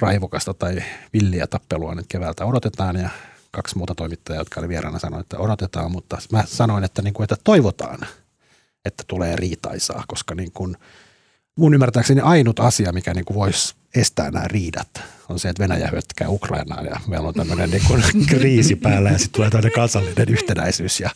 [0.00, 0.82] raivokasta tai
[1.12, 3.10] villiä tappelua nyt keväältä odotetaan ja
[3.52, 7.24] kaksi muuta toimittajaa, jotka oli vieraana, sanoi, että odotetaan, mutta mä sanoin, että, niin kuin,
[7.24, 7.98] että toivotaan,
[8.84, 10.76] että tulee riitaisaa, koska niin kuin,
[11.56, 14.88] mun ymmärtääkseni ainut asia, mikä niin kuin voisi estää nämä riidat,
[15.28, 19.18] on se, että Venäjä hyökkää Ukrainaan ja meillä on tämmöinen niin kuin kriisi päällä ja
[19.18, 21.10] sitten tulee tämmöinen kansallinen yhtenäisyys ja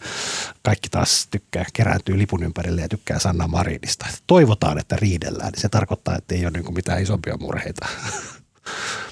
[0.62, 4.06] kaikki taas tykkää, kerääntyy lipun ympärille ja tykkää Sanna Marinista.
[4.26, 7.86] Toivotaan, että riidellään, niin se tarkoittaa, että ei ole niin kuin mitään isompia murheita.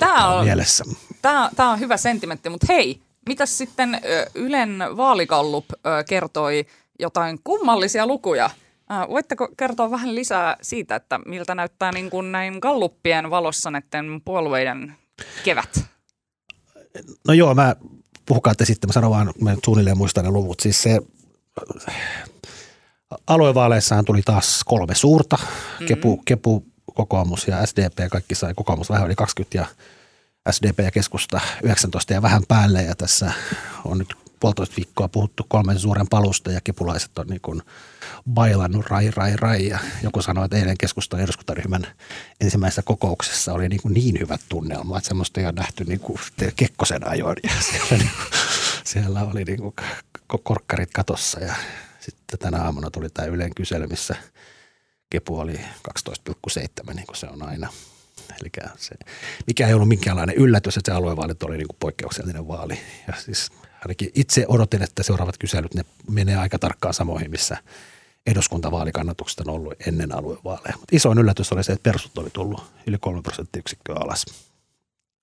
[0.00, 0.84] Tämä on, mielessä.
[1.22, 4.00] Tämä, tämä on hyvä sentimentti, mutta hei, mitä sitten
[4.34, 5.64] Ylen vaalikallup
[6.08, 6.66] kertoi
[6.98, 8.50] jotain kummallisia lukuja?
[9.08, 14.96] Voitteko kertoa vähän lisää siitä, että miltä näyttää niin kuin näin galluppien valossa näiden puolueiden
[15.44, 15.84] kevät?
[17.28, 17.76] No joo, mä
[18.26, 20.60] puhukaatte sitten, mä sanon vaan, mä suunnilleen muistan ne luvut.
[20.60, 21.00] Siis se
[23.26, 25.86] aluevaaleissahan tuli taas kolme suurta, mm-hmm.
[25.86, 26.64] Kepu, Kepu
[27.00, 29.66] kokoomus ja SDP, kaikki sai kokoomus vähän yli 20 ja
[30.52, 33.32] SDP ja keskusta 19 ja vähän päälle ja tässä
[33.84, 37.62] on nyt puolitoista viikkoa puhuttu kolmen suuren palusta ja kepulaiset on niin kuin
[38.30, 39.66] bailannut rai, rai, rai.
[39.66, 41.86] Ja joku sanoi, että eilen keskustan eduskuntaryhmän
[42.40, 46.18] ensimmäisessä kokouksessa oli niin, kuin niin hyvät tunnelmat, että semmoista ei ole nähty niin kuin
[46.56, 47.36] Kekkosen ajoin.
[47.42, 48.40] Ja siellä, niin kuin,
[48.84, 49.74] siellä oli niin kuin
[50.42, 51.54] korkkarit katossa ja
[52.00, 54.14] sitten tänä aamuna tuli tämä Ylen kysely, missä–
[55.10, 57.72] kepu oli 12,7 niin kuin se on aina.
[58.40, 58.94] Eli se,
[59.46, 62.78] mikä ei ollut minkäänlainen yllätys, että se aluevaalit oli niin kuin poikkeuksellinen vaali.
[63.08, 63.50] Ja siis
[63.80, 67.56] ainakin itse odotin, että seuraavat kyselyt, ne menee aika tarkkaan samoihin, missä
[68.26, 70.76] eduskuntavaalikannatukset on ollut ennen aluevaaleja.
[70.76, 74.26] Mutta isoin yllätys oli se, että persut oli tullut yli 3 prosenttiyksikköä alas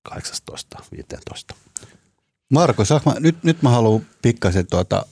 [0.09, 0.13] 18-15.
[2.49, 5.05] Marko, mä, nyt, nyt mä haluan pikkasen tuota,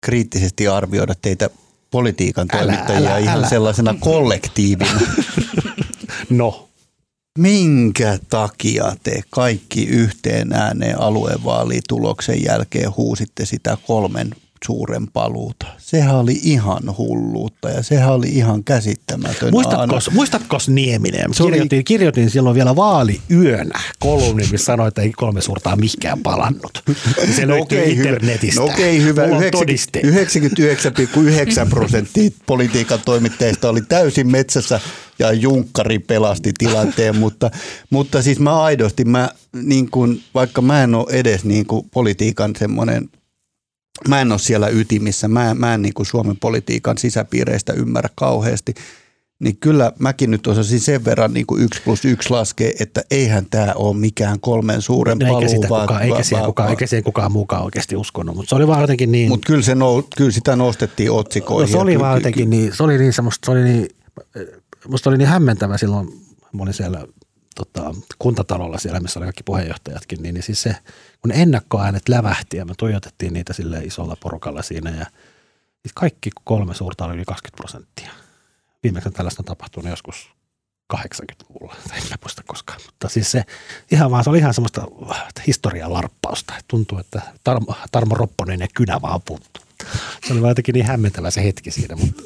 [0.00, 1.50] kriittisesti arvioida teitä
[1.94, 3.48] politiikan toimittajia älä, älä, ihan älä.
[3.48, 5.00] sellaisena kollektiivina.
[6.30, 6.68] no.
[7.38, 14.30] Minkä takia te kaikki yhteen ääneen aluevaalituloksen jälkeen huusitte sitä kolmen
[14.64, 15.66] suuren paluuta.
[15.78, 19.50] Sehän oli ihan hulluutta ja sehän oli ihan käsittämätön.
[19.50, 21.30] Muistatko, muistatko Nieminen?
[21.36, 26.82] Kirjoitin, kirjoitin silloin vielä vaaliyönä kolumni, missä sanoi, että ei kolme suurtaa mikään palannut.
[27.36, 28.60] Se no löytyy okay, internetistä.
[28.60, 29.26] No okei, okay, hyvä.
[29.26, 29.30] 99,9
[31.70, 34.80] prosenttia politiikan toimittajista oli täysin metsässä
[35.18, 37.50] ja Junkkari pelasti tilanteen, mutta,
[37.90, 42.52] mutta siis mä aidosti, mä, niin kun, vaikka mä en ole edes niin kuin politiikan
[42.58, 43.08] semmoinen–
[44.08, 48.74] mä en ole siellä ytimissä, mä, mä en niin kuin Suomen politiikan sisäpiireistä ymmärrä kauheasti,
[49.38, 53.46] niin kyllä mäkin nyt osasin sen verran niin kuin yksi plus yksi laskea, että eihän
[53.50, 55.36] tämä ole mikään kolmen suuren paluu.
[55.36, 58.66] Eikä, sitä kukaan, eikä, siihen kukaan, eikä siihen kukaan mukaan oikeasti uskonut, mutta se oli
[58.66, 59.28] vaan jotenkin niin.
[59.28, 61.72] Mutta kyllä, se nou, kyllä sitä nostettiin otsikoihin.
[61.72, 63.88] No, se oli vaan jotenkin niin, se oli niin semmoista, se oli niin,
[64.88, 66.08] musta oli niin hämmentävä silloin,
[66.52, 67.06] mä olin siellä
[67.54, 70.76] tota, kuntatalolla siellä, missä oli kaikki puheenjohtajatkin, niin, niin siis se,
[71.22, 75.06] kun ennakkoäänet lävähti ja me tuijotettiin niitä sille isolla porukalla siinä ja
[75.82, 78.10] siis kaikki kolme suurta oli yli 20 prosenttia.
[78.82, 80.28] Viimeksi tällaista on tapahtunut joskus
[80.94, 83.44] 80-luvulla, en mä muista koskaan, mutta siis se
[83.90, 84.86] ihan vaan, se oli ihan semmoista
[85.46, 86.54] historian larppausta.
[86.68, 89.64] Tuntuu, että Tarmo, Tarmo Ropponen ja kynä vaan puuttuu.
[90.26, 91.96] Se oli vaan jotenkin niin hämmentävä se hetki siinä.
[91.96, 92.22] Mutta,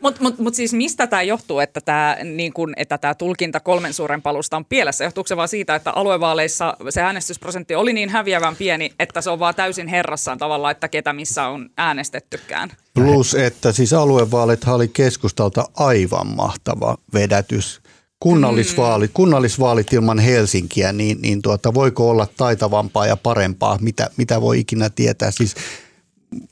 [0.00, 3.92] Mutta mut, mut siis mistä tämä johtuu, että tämä niin kun, että tää tulkinta kolmen
[3.92, 5.04] suuren palusta on pielessä?
[5.04, 9.38] Johtuuko se vaan siitä, että aluevaaleissa se äänestysprosentti oli niin häviävän pieni, että se on
[9.38, 12.70] vaan täysin herrassaan tavalla, että ketä missä on äänestettykään?
[12.94, 17.80] Plus, että siis aluevaalithan oli keskustalta aivan mahtava vedätys.
[18.20, 19.14] Kunnallisvaalit, mm.
[19.14, 24.90] kunnallisvaalit ilman Helsinkiä, niin, niin tuota, voiko olla taitavampaa ja parempaa, mitä, mitä voi ikinä
[24.90, 25.30] tietää.
[25.30, 25.54] Siis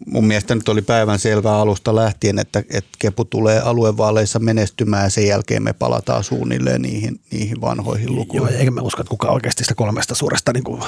[0.06, 5.10] mun mielestä nyt oli päivän selvää alusta lähtien, että, että Kepu tulee aluevaaleissa menestymään ja
[5.10, 8.48] sen jälkeen me palataan suunnilleen niihin, niihin vanhoihin lukuihin.
[8.48, 10.82] Joo, eikä mä usko, että kukaan oikeasti sitä kolmesta suuresta niin kuin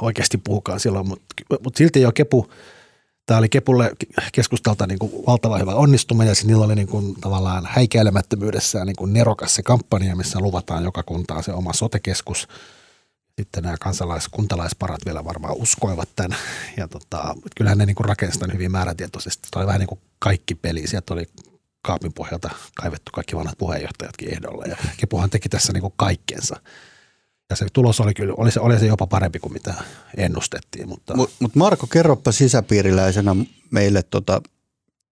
[0.00, 1.26] oikeasti puhukaan silloin, mutta,
[1.64, 2.50] mutta silti jo Kepu,
[3.26, 3.92] tämä oli Kepulle
[4.32, 9.12] keskustalta niin kuin valtava hyvä onnistuminen ja niillä oli niin kuin tavallaan häikäilemättömyydessään niin kuin
[9.12, 12.48] nerokas se kampanja, missä luvataan joka kuntaan se oma sotekeskus–
[13.42, 16.38] sitten nämä kansalais, kuntalaisparat vielä varmaan uskoivat tämän.
[16.76, 19.48] Ja tota, kyllähän ne niin rakensivat tämän hyvin määrätietoisesti.
[19.50, 20.86] Tämä oli vähän niin kuin kaikki peli.
[20.86, 21.26] Sieltä oli
[21.82, 24.64] kaapin pohjalta kaivettu kaikki vanhat puheenjohtajatkin ehdolla.
[24.64, 26.60] Ja Kepuhan teki tässä niin kuin kaikkensa.
[27.50, 29.74] Ja se tulos oli kyllä, oli se, oli se jopa parempi kuin mitä
[30.16, 30.88] ennustettiin.
[30.88, 33.36] Mutta Mut, mut Marko, kerropa sisäpiiriläisenä
[33.70, 34.42] meille tota,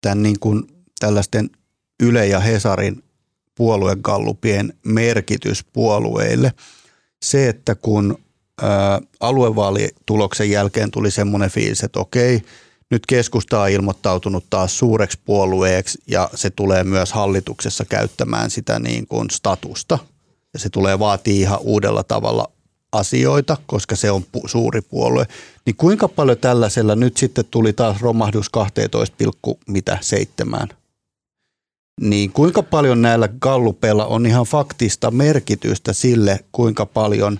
[0.00, 0.62] tämän niin kuin
[1.00, 1.50] tällaisten
[2.02, 3.04] Yle ja Hesarin
[3.54, 6.52] puoluegallupien merkitys puolueille–
[7.22, 8.18] se, että kun
[9.20, 12.42] aluevaalituloksen jälkeen tuli semmoinen fiilis, että okei,
[12.90, 19.06] nyt keskusta on ilmoittautunut taas suureksi puolueeksi ja se tulee myös hallituksessa käyttämään sitä niin
[19.06, 19.98] kuin statusta.
[20.52, 22.50] Ja se tulee vaatii ihan uudella tavalla
[22.92, 25.26] asioita, koska se on pu- suuri puolue.
[25.66, 28.50] Niin kuinka paljon tällaisella nyt sitten tuli taas romahdus
[30.70, 30.74] 12,7
[32.00, 37.38] niin kuinka paljon näillä gallupeilla on ihan faktista merkitystä sille, kuinka paljon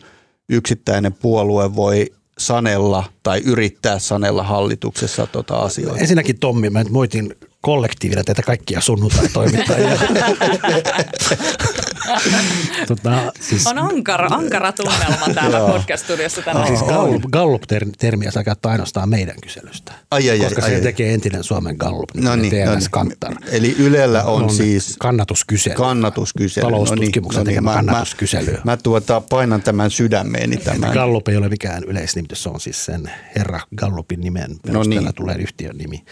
[0.49, 6.01] yksittäinen puolue voi sanella tai yrittää sanella hallituksessa tota asioita?
[6.01, 9.99] Ensinnäkin Tommi, mä nyt moitin kollektiivina teitä kaikkia sunnuntai-toimittajia.
[12.89, 16.67] tota, siis, on ankara, ankara tunnelma täällä podcast-studiossa tänään.
[16.67, 19.93] Siis Gallup, Gallup-termiä saa käyttää ainoastaan meidän kyselystä.
[20.11, 22.75] Ai, ai, koska ai, se ai, tekee entinen Suomen Gallup, niin no niin, TNS no
[22.75, 22.91] niin.
[22.91, 23.35] Kantar.
[23.51, 25.77] Eli Ylellä on, on siis kannatuskysely.
[25.77, 26.65] Kannastuskysely.
[26.65, 28.53] Taloustutkimuksen no niin, tekemä no niin, kannatuskysely.
[28.53, 30.57] Mä, mä tuota, painan tämän sydämeeni.
[30.57, 30.93] Tämän.
[30.93, 35.15] Gallup ei ole mikään yleisnimitys, se on siis sen herra Gallupin nimen perusteella no niin.
[35.15, 36.05] tulee yhtiön nimi.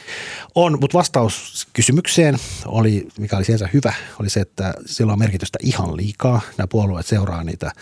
[0.55, 2.36] On, mutta vastaus kysymykseen
[2.66, 6.41] oli, mikä oli sinänsä hyvä, oli se, että sillä on merkitystä ihan liikaa.
[6.59, 7.72] Nämä puolueet seuraa niitä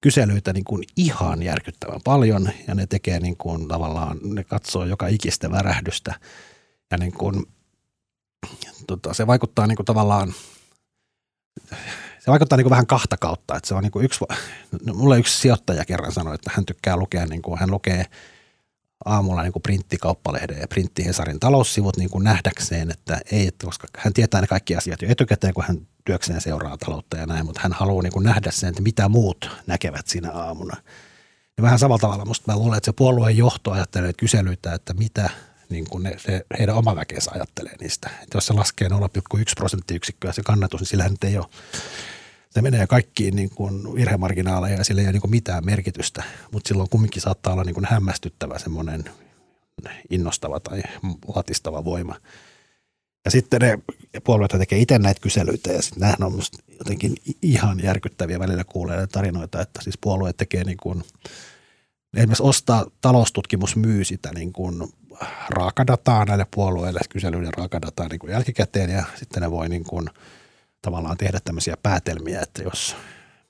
[0.00, 5.06] kyselyitä niin kuin ihan järkyttävän paljon ja ne tekee niin kuin tavallaan, ne katsoo joka
[5.06, 6.14] ikistä värähdystä
[6.90, 7.46] ja niin kuin,
[8.86, 10.34] tota, se vaikuttaa niin kuin tavallaan,
[12.18, 14.24] se vaikuttaa niin kuin vähän kahta kautta, että se on niin kuin yksi,
[14.86, 18.04] no, mulle yksi sijoittaja kerran sanoi, että hän tykkää lukea, niin kuin, hän lukee
[19.04, 24.12] aamulla niin kuin printtikauppalehden ja printtihesarin taloussivut niin kuin nähdäkseen, että ei, että koska hän
[24.12, 27.72] tietää ne kaikki asiat jo etukäteen, kun hän työkseen seuraa taloutta ja näin, mutta hän
[27.72, 30.76] haluaa niin kuin nähdä sen, että mitä muut näkevät siinä aamuna.
[31.56, 35.30] Ja vähän samalla tavalla musta mä luulen, että se puolueen johto ajattelee kyselyitä, että mitä
[35.68, 38.10] niin kuin ne, se, heidän oma väkeensä ajattelee niistä.
[38.22, 38.96] Että jos se laskee 0,1
[39.56, 41.46] prosenttiyksikköä se kannatus, niin sillä nyt ei ole
[42.54, 46.68] se menee kaikkiin niin kuin virhemarginaaleja ja sillä ei ole niin kuin mitään merkitystä, mutta
[46.68, 49.04] silloin kumminkin saattaa olla niin kuin hämmästyttävä semmoinen
[50.10, 50.82] innostava tai
[51.34, 52.16] latistava voima.
[53.24, 53.78] Ja sitten ne
[54.24, 56.40] puolueet tekee itse näitä kyselyitä ja sitten nämähän on
[56.78, 58.38] jotenkin ihan järkyttäviä.
[58.38, 61.04] Välillä kuulee tarinoita, että siis puolueet tekee niin kuin,
[62.16, 64.88] esimerkiksi ostaa taloustutkimus myy sitä niin kuin
[65.48, 70.10] raakadataa näille puolueille, kyselyiden raakadataa niin kuin jälkikäteen ja sitten ne voi niin kuin–
[70.84, 72.96] tavallaan tehdä tämmöisiä päätelmiä, että jos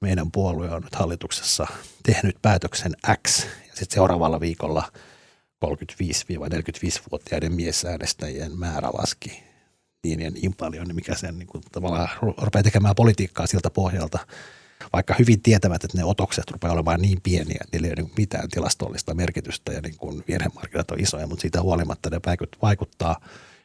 [0.00, 1.66] meidän puolue on nyt hallituksessa
[2.02, 2.92] tehnyt päätöksen
[3.26, 4.92] X ja sitten seuraavalla viikolla
[5.64, 9.42] 35-45-vuotiaiden miesäänestäjien määrä laski
[10.04, 14.18] niin ja niin paljon, niin mikä sen niin kuin, tavallaan rupeaa tekemään politiikkaa siltä pohjalta,
[14.92, 18.14] vaikka hyvin tietävät, että ne otokset rupeaa olemaan niin pieniä, että niillä ei ole niin
[18.16, 22.20] mitään tilastollista merkitystä ja niin kuin virhemarkkinat on isoja, mutta siitä huolimatta ne
[22.62, 23.20] vaikuttaa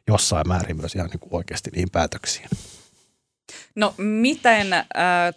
[0.07, 2.49] jossain määrin myös ihan niin kuin oikeasti niihin päätöksiin.
[3.75, 4.85] No miten äh,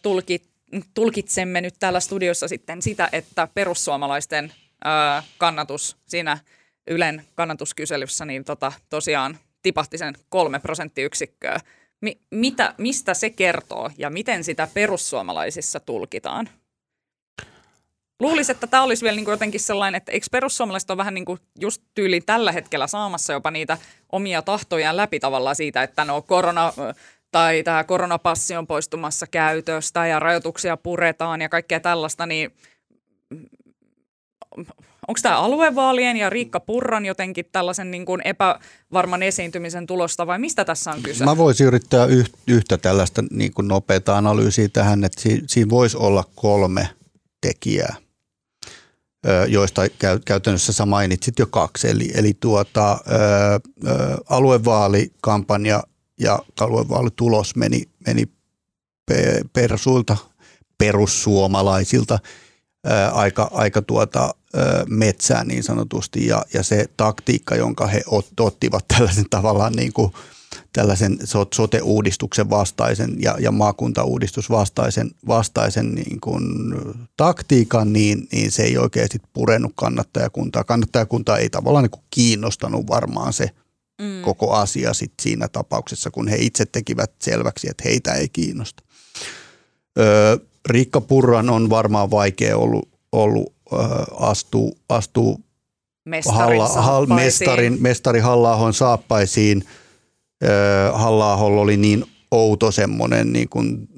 [0.03, 0.48] tulkit,
[0.94, 4.53] tulkitsemme nyt täällä studiossa sitten sitä, että perussuomalaisten
[4.86, 6.38] äh, kannatus siinä
[6.86, 11.60] Ylen kannatuskyselyssä niin tota, tosiaan tipahti sen kolme prosenttiyksikköä.
[12.00, 16.48] Mi- mitä, mistä se kertoo ja miten sitä perussuomalaisissa tulkitaan?
[18.20, 21.24] Luulisin, että tämä olisi vielä niin kuin jotenkin sellainen, että eikö perussuomalaiset ole vähän niin
[21.24, 23.78] kuin just tyyli tällä hetkellä saamassa jopa niitä
[24.12, 26.72] omia tahtojaan läpi tavallaan siitä, että no korona
[27.32, 32.52] tai tämä koronapassi on poistumassa käytöstä ja rajoituksia puretaan ja kaikkea tällaista, niin
[35.12, 40.64] onko tämä aluevaalien ja Riikka Purran jotenkin tällaisen niin kuin epävarman esiintymisen tulosta vai mistä
[40.64, 41.24] tässä on kyse?
[41.24, 42.06] Mä voisin yrittää
[42.46, 46.88] yhtä tällaista niin kuin nopeata analyysiä tähän, että siinä voisi olla kolme
[47.40, 47.96] tekijää
[49.48, 49.82] joista
[50.24, 51.88] käytännössä sä mainitsit jo kaksi.
[51.88, 52.98] Eli, eli tuota, ää,
[54.28, 55.82] aluevaalikampanja
[56.20, 58.24] ja aluevaalitulos meni, meni
[59.52, 60.16] persuilta,
[60.78, 62.18] perussuomalaisilta
[62.84, 64.34] ää, aika, aika tuota,
[64.88, 66.26] metsään niin sanotusti.
[66.26, 68.03] Ja, ja se taktiikka, jonka he
[68.40, 70.12] ottivat tällaisen tavallaan niin kuin–
[70.72, 71.18] tällaisen
[71.55, 76.44] sote-uudistuksen vastaisen ja, ja maakuntauudistus vastaisen, vastaisen niin kuin
[77.16, 80.64] taktiikan, niin, niin se ei oikeasti purenut kannattajakuntaa.
[80.64, 83.50] Kannattajakuntaa ei tavallaan niin kiinnostanut varmaan se
[84.00, 84.22] mm.
[84.22, 88.82] koko asia sit siinä tapauksessa, kun he itse tekivät selväksi, että heitä ei kiinnosta.
[89.98, 90.36] Öö,
[90.68, 95.37] Riikka Purran on varmaan vaikea ollut, ollut öö, astua, astua
[96.05, 99.64] mestarin, halla, hall, mestarin, mestari halla saappaisiin–
[100.93, 103.89] halla oli niin outo semmoinen niin kuin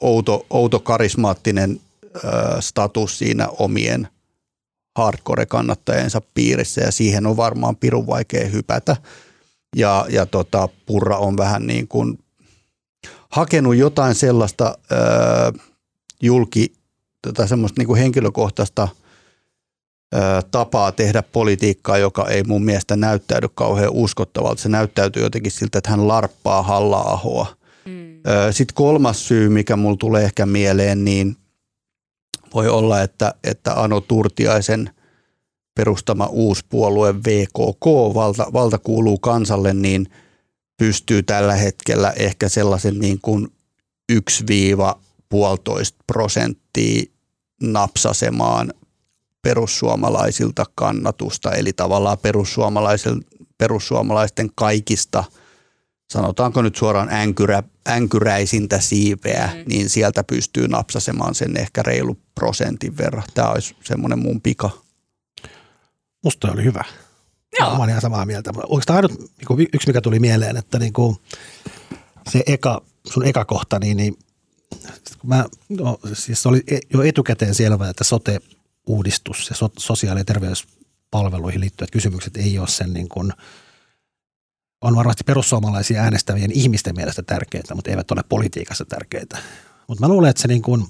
[0.00, 1.80] outo, outo karismaattinen
[2.60, 4.08] status siinä omien
[4.98, 8.96] hardcore-kannattajiensa piirissä ja siihen on varmaan pirun vaikea hypätä.
[9.76, 12.18] Ja, ja tota, Purra on vähän niin kuin
[13.28, 14.96] hakenut jotain sellaista ö,
[16.22, 16.72] julki,
[17.22, 18.88] tota semmoista niin kuin henkilökohtaista–
[20.50, 24.62] tapaa tehdä politiikkaa, joka ei mun mielestä näyttäydy kauhean uskottavalta.
[24.62, 27.46] Se näyttäytyy jotenkin siltä, että hän larppaa halla-ahoa.
[27.84, 28.20] Mm.
[28.50, 31.36] Sitten kolmas syy, mikä mulla tulee ehkä mieleen, niin
[32.54, 34.90] voi olla, että, että Ano Turtiaisen
[35.74, 40.06] perustama uusi puolue VKK, valta, valta kuuluu kansalle, niin
[40.78, 43.48] pystyy tällä hetkellä ehkä sellaisen niin kuin
[44.12, 44.18] 1-1,5
[46.06, 47.11] prosenttia
[47.62, 48.72] napsasemaan
[49.42, 52.18] perussuomalaisilta kannatusta, eli tavallaan
[53.58, 55.24] perussuomalaisten kaikista,
[56.10, 59.62] sanotaanko nyt suoraan änkyrä, änkyräisintä siipeä, mm.
[59.66, 63.24] niin sieltä pystyy napsasemaan sen ehkä reilu prosentin verran.
[63.34, 64.70] Tämä olisi semmoinen mun pika.
[66.24, 66.84] Musta oli hyvä.
[67.60, 67.70] Joo.
[67.70, 68.50] Mä olen ihan samaa mieltä.
[68.66, 71.16] Oikeastaan ainut niin yksi, mikä tuli mieleen, että niin kuin
[72.30, 72.82] se eka,
[73.12, 74.18] sun eka kohta, niin, niin
[75.22, 78.40] mä, no, siis oli e- jo etukäteen selvää, että sote
[78.86, 83.32] uudistus ja so, sosiaali- ja terveyspalveluihin liittyvät kysymykset ei ole sen niin kuin,
[84.80, 89.38] on varmasti perussuomalaisia äänestävien ihmisten mielestä tärkeitä, mutta eivät ole politiikassa tärkeitä.
[89.88, 90.86] Mutta mä luulen, että se niin kuin,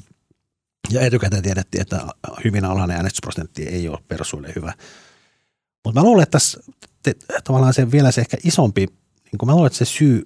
[0.91, 2.07] ja etukäteen tiedettiin, että
[2.45, 4.73] hyvin alhainen äänestysprosentti ei ole persuille hyvä.
[5.85, 6.61] Mutta mä luulen, että tässä
[7.03, 7.15] te,
[7.45, 8.87] tavallaan se vielä se ehkä isompi
[9.33, 10.23] niin kun mä luulen, että se syy,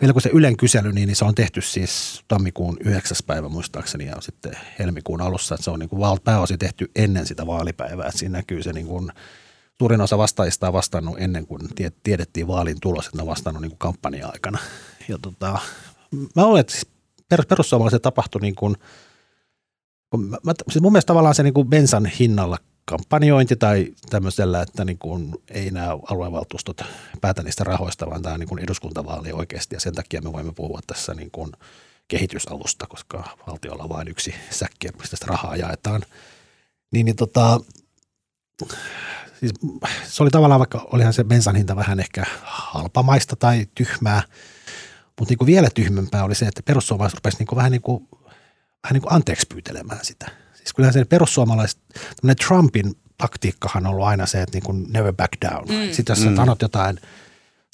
[0.00, 3.16] vielä kun se Ylen kysely, niin, niin se on tehty siis tammikuun 9.
[3.26, 7.46] päivä muistaakseni ja sitten helmikuun alussa, että se on niin kuin pääosin tehty ennen sitä
[7.46, 9.12] vaalipäivää, että siinä näkyy se niin kuin,
[9.78, 11.60] suurin osa vastaajista on vastannut ennen kuin
[12.02, 14.58] tiedettiin vaalin tulos, että ne on vastannut niin kuin kampanja-aikana.
[15.08, 15.58] Ja tota,
[16.36, 16.86] mä luulen, että siis
[17.48, 18.76] perussuomalaiset tapahtui niin kuin,
[20.18, 22.58] mä, siis mun mielestä tavallaan se niin kuin bensan hinnalla
[22.92, 26.80] kampanjointi tai tämmöisellä, että niin kuin ei nämä aluevaltuustot
[27.20, 30.52] päätä niistä rahoista, vaan tämä on niin kuin eduskuntavaali oikeasti ja sen takia me voimme
[30.52, 31.52] puhua tässä niin kuin
[32.08, 36.02] kehitysalusta, koska valtiolla on vain yksi säkki, mistä sitä rahaa jaetaan.
[36.90, 37.60] Niin, niin tota,
[39.40, 39.52] siis
[40.04, 44.22] se oli tavallaan, vaikka olihan se bensan hinta vähän ehkä halpamaista tai tyhmää,
[45.18, 48.08] mutta niin kuin vielä tyhmempää oli se, että perussuomalaiset rupesivat niin kuin vähän, niin kuin,
[48.82, 50.30] vähän niin kuin anteeksi pyytelemään sitä–
[50.62, 51.78] Siis kyllähän se perussuomalaiset,
[52.46, 55.68] Trumpin taktiikkahan on ollut aina se, että niin kuin never back down.
[55.68, 55.92] Mm.
[55.92, 56.36] Sitten jos sä mm.
[56.36, 57.00] sanot jotain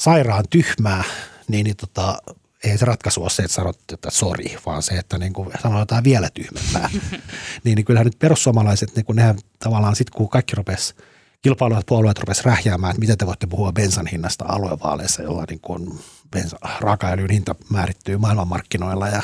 [0.01, 1.05] sairaan tyhmää,
[1.49, 2.19] niin, niin tota,
[2.65, 5.79] ei se ratkaisu ole se, että sanot, että sori, vaan se, että niin kuin sanoo
[5.79, 6.91] jotain vielä tyhmempää.
[7.65, 10.95] niin, niin kyllähän nyt perussuomalaiset, niin kuin nehän tavallaan sitten kun kaikki rupesi
[11.43, 15.99] kilpailuvat puolueet rupesi rähjäämään, että miten te voitte puhua bensan hinnasta aluevaaleissa, jolla niin kuin
[16.31, 19.23] bensa, raakaöljyn hinta määrittyy maailmanmarkkinoilla ja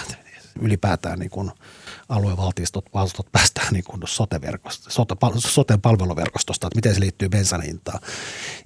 [0.61, 1.51] ylipäätään niin kuin–
[2.09, 2.85] aluevaltiistot
[3.33, 4.01] päästään niin kuin
[5.39, 8.01] sote, palveluverkostosta, että miten se liittyy bensan hintaan.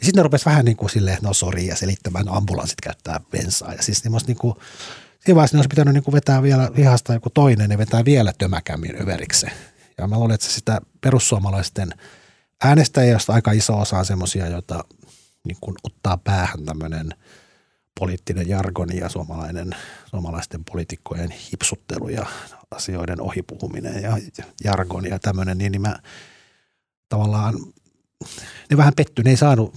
[0.00, 3.74] Ja sitten ne vähän niin kuin silleen, no sori, ja selittämään, ambulanssit käyttää bensaa.
[3.74, 4.54] Ja siis niin kuin,
[5.24, 8.32] siinä vaiheessa ne olisi pitänyt niin kuin vetää vielä vihasta joku toinen ja vetää vielä
[8.38, 9.46] tömäkämmin överiksi.
[9.98, 11.90] Ja mä luulen, että sitä perussuomalaisten
[12.64, 14.84] äänestäjiä, josta aika iso osa on semmoisia, joita
[15.44, 17.14] niin kuin ottaa päähän tämmöinen
[17.98, 19.70] poliittinen jargoni ja suomalainen,
[20.06, 22.26] suomalaisten poliitikkojen hipsuttelu ja
[22.70, 24.18] asioiden ohipuhuminen ja
[24.64, 25.96] jargon ja tämmöinen, niin, niin mä
[27.08, 27.54] tavallaan,
[28.70, 29.74] ne vähän petty, ne ei saanut,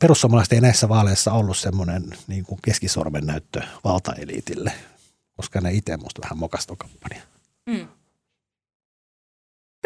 [0.00, 4.72] perussuomalaiset ei näissä vaaleissa ollut semmoinen niin kuin keskisormen näyttö valtaeliitille,
[5.36, 7.22] koska ne itse musta vähän mokastui kampanja.
[7.70, 7.88] Hmm.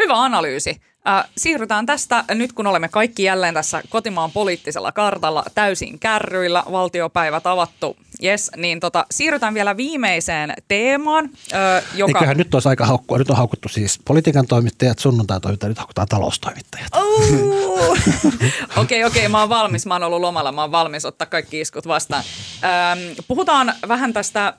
[0.03, 0.81] Hyvä analyysi.
[1.07, 7.47] Äh, siirrytään tästä, nyt kun olemme kaikki jälleen tässä kotimaan poliittisella kartalla täysin kärryillä, valtiopäivät
[7.47, 12.19] avattu, yes, niin tota, siirrytään vielä viimeiseen teemaan, äh, joka...
[12.19, 13.17] Eiköhän nyt olisi aika haukkua.
[13.17, 16.89] Nyt on haukuttu siis politiikan toimittajat, sunnuntai-toimittajat, nyt haukutaan taloustoimittajat.
[18.77, 19.85] Okei, okei, okay, mä oon valmis.
[19.85, 22.23] Mä oon ollut lomalla, mä oon valmis ottaa kaikki iskut vastaan.
[22.63, 24.53] Ähm, puhutaan vähän tästä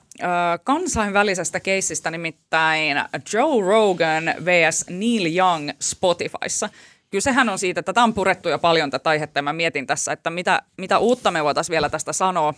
[0.63, 2.97] kansainvälisestä keissistä, nimittäin
[3.33, 4.85] Joe Rogan vs.
[4.89, 5.69] Neil Young
[6.37, 6.69] Spotifyssa.
[7.09, 10.11] Kysehän on siitä, että tämä on purettu jo paljon tätä aihetta ja mä mietin tässä,
[10.11, 12.53] että mitä, mitä uutta me voitaisiin vielä tästä sanoa.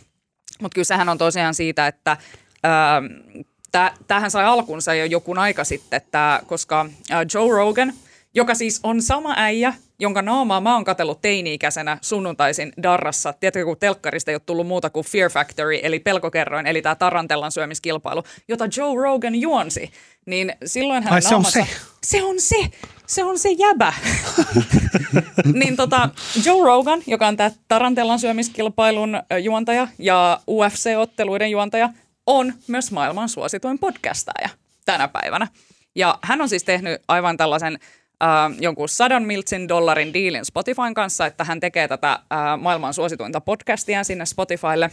[0.61, 2.17] Mutta kysehän on tosiaan siitä, että
[2.65, 7.93] äh, tämähän sai alkunsa jo joku aika sitten, että koska äh, Joe Rogan–
[8.35, 13.33] joka siis on sama äijä, jonka naamaa mä oon katsellut teini-ikäisenä sunnuntaisin Darrassa.
[13.33, 17.51] Tiedätkö, kun telkkarista ei ole tullut muuta kuin Fear Factory, eli pelkokerroin, eli tämä tarantellan
[17.51, 19.91] syömiskilpailu, jota Joe Rogan juonsi.
[20.25, 21.67] Niin silloin hän Ai, se on se?
[22.03, 22.55] Se on se!
[23.09, 23.93] Se on se jäbä.
[25.61, 26.09] niin tota,
[26.45, 31.89] Joe Rogan, joka on tämä tarantellan syömiskilpailun juontaja ja UFC-otteluiden juontaja,
[32.25, 34.49] on myös maailman suosituin podcastaja
[34.85, 35.47] tänä päivänä.
[35.95, 37.79] Ja hän on siis tehnyt aivan tällaisen
[38.23, 38.29] äh,
[38.59, 42.19] jonkun sadan miltsin dollarin diilin Spotifyn kanssa, että hän tekee tätä äh,
[42.59, 44.91] maailman suosituinta podcastia sinne Spotifylle.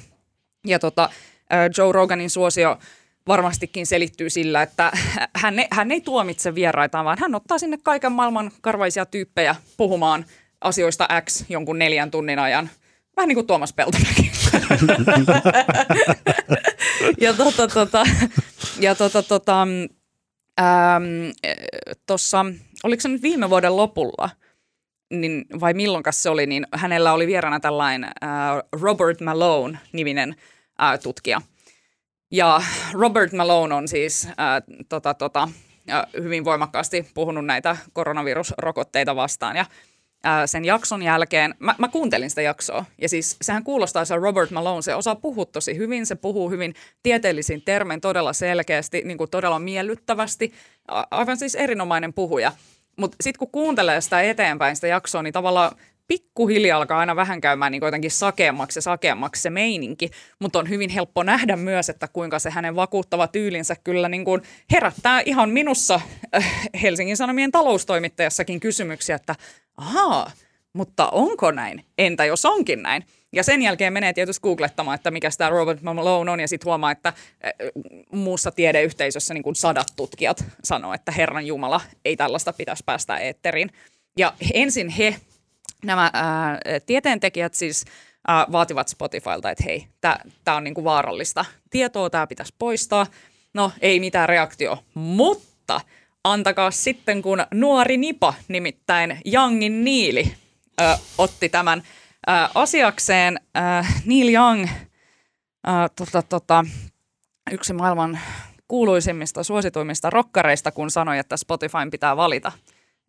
[0.67, 1.05] Ja tota,
[1.53, 2.79] äh, Joe Roganin suosio
[3.29, 4.93] varmastikin selittyy sillä, että
[5.43, 10.25] hän, ei, hän ei tuomitse vieraitaan, vaan hän ottaa sinne kaiken maailman karvaisia tyyppejä puhumaan
[10.61, 12.71] asioista X jonkun neljän tunnin ajan.
[13.17, 14.31] Vähän niin kuin Tuomas Peltomäki.
[17.21, 18.05] ja tota, tota,
[18.81, 19.63] ja tota, tota,
[20.61, 21.05] ähm,
[22.07, 22.45] tuossa
[22.85, 24.31] oliko se nyt viime vuoden lopulla,
[25.11, 28.11] niin, vai milloinkas se oli, niin hänellä oli vieraana tällainen äh,
[28.73, 30.37] Robert Malone-niminen
[30.83, 31.41] äh, tutkija.
[32.31, 32.63] Ja
[32.93, 34.35] Robert Malone on siis äh,
[34.89, 35.49] tota, tota,
[35.91, 39.57] äh, hyvin voimakkaasti puhunut näitä koronavirusrokotteita vastaan.
[39.57, 39.67] Ja
[40.27, 44.51] äh, sen jakson jälkeen, mä, mä kuuntelin sitä jaksoa, ja siis sehän kuulostaa se Robert
[44.51, 49.31] Malone, se osaa puhua tosi hyvin, se puhuu hyvin tieteellisin termein todella selkeästi, niin kuin
[49.31, 50.53] todella miellyttävästi,
[51.11, 52.53] aivan siis erinomainen puhuja.
[52.97, 55.77] Mutta sitten kun kuuntelee sitä eteenpäin, sitä jaksoa, niin tavallaan
[56.09, 60.91] pikkuhiljaa alkaa aina vähän käymään niin jotenkin sakeammaksi ja sakeammaksi se meininki, mutta on hyvin
[60.91, 64.43] helppo nähdä myös, että kuinka se hänen vakuuttava tyylinsä kyllä niin kuin
[64.73, 66.01] herättää ihan minussa
[66.35, 69.35] äh, Helsingin Sanomien taloustoimittajassakin kysymyksiä, että
[69.77, 70.31] ahaa,
[70.73, 71.85] mutta onko näin?
[71.99, 73.03] Entä jos onkin näin?
[73.33, 76.91] Ja sen jälkeen menee tietysti googlettamaan, että mikä tämä Robert Malone on, ja sitten huomaa,
[76.91, 77.53] että äh,
[78.13, 83.71] muussa tiedeyhteisössä niin kuin sadat tutkijat sanoo, että Herran Jumala ei tällaista pitäisi päästä eetteriin.
[84.19, 85.17] Ja ensin he,
[85.85, 87.85] nämä ää, äh, tieteentekijät siis
[88.29, 89.87] ää, äh, vaativat Spotifylta, että hei,
[90.45, 93.07] tämä on niin kuin vaarallista tietoa, tämä pitäisi poistaa.
[93.55, 95.81] No, ei mitään reaktio, mutta
[96.25, 100.35] antakaa sitten, kun nuori nipa, nimittäin Youngin Niili,
[100.81, 101.83] ö, otti tämän–
[102.29, 104.65] äh, asiakseen äh, Neil Young,
[105.69, 106.65] äh, tota, tota,
[107.53, 108.19] yksi maailman
[108.69, 112.53] kuuluisimmista, suosituimmista rokkareista, kun sanoi, että Spotifyn pitää valita,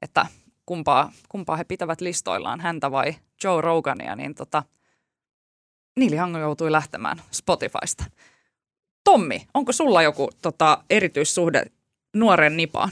[0.02, 0.26] että
[0.68, 4.64] kumpaa, kumpaa he pitävät listoillaan, häntä vai Joe Rogania, niin tota,
[6.00, 8.04] Neil Young joutui lähtemään Spotifysta.
[9.04, 11.66] Tommi, onko sulla joku tota, erityissuhde
[12.16, 12.90] nuoren nipaan?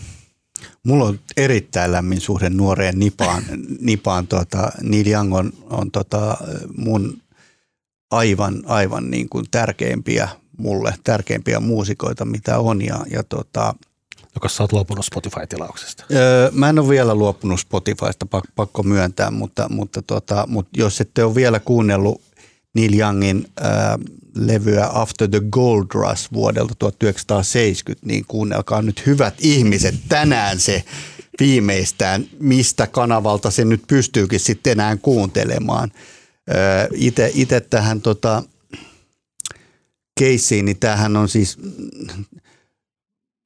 [0.84, 3.44] Mulla on erittäin lämmin suhde nuoreen Nipaan.
[3.80, 6.38] Nipaan tota, Neil Young on, on tota,
[6.78, 7.22] mun
[8.12, 12.82] aivan, aivan niin kuin tärkeimpiä mulle, tärkeimpiä muusikoita, mitä on.
[12.82, 13.76] Ja, ja tota,
[14.36, 16.04] Joko sä oot luopunut Spotify-tilauksesta?
[16.12, 18.26] Öö, mä en ole vielä luopunut Spotifysta,
[18.56, 22.22] pakko myöntää, mutta, mutta, tota, mutta jos ette ole vielä kuunnellut
[22.74, 24.00] Neil Youngin ää,
[24.36, 30.84] levyä After the Gold Rush vuodelta 1970, niin kuunnelkaa nyt hyvät ihmiset tänään se
[31.40, 35.92] viimeistään, mistä kanavalta se nyt pystyykin sitten enää kuuntelemaan.
[37.34, 38.44] Itse tähän tota,
[40.20, 41.58] keissiin, niin tämähän on siis,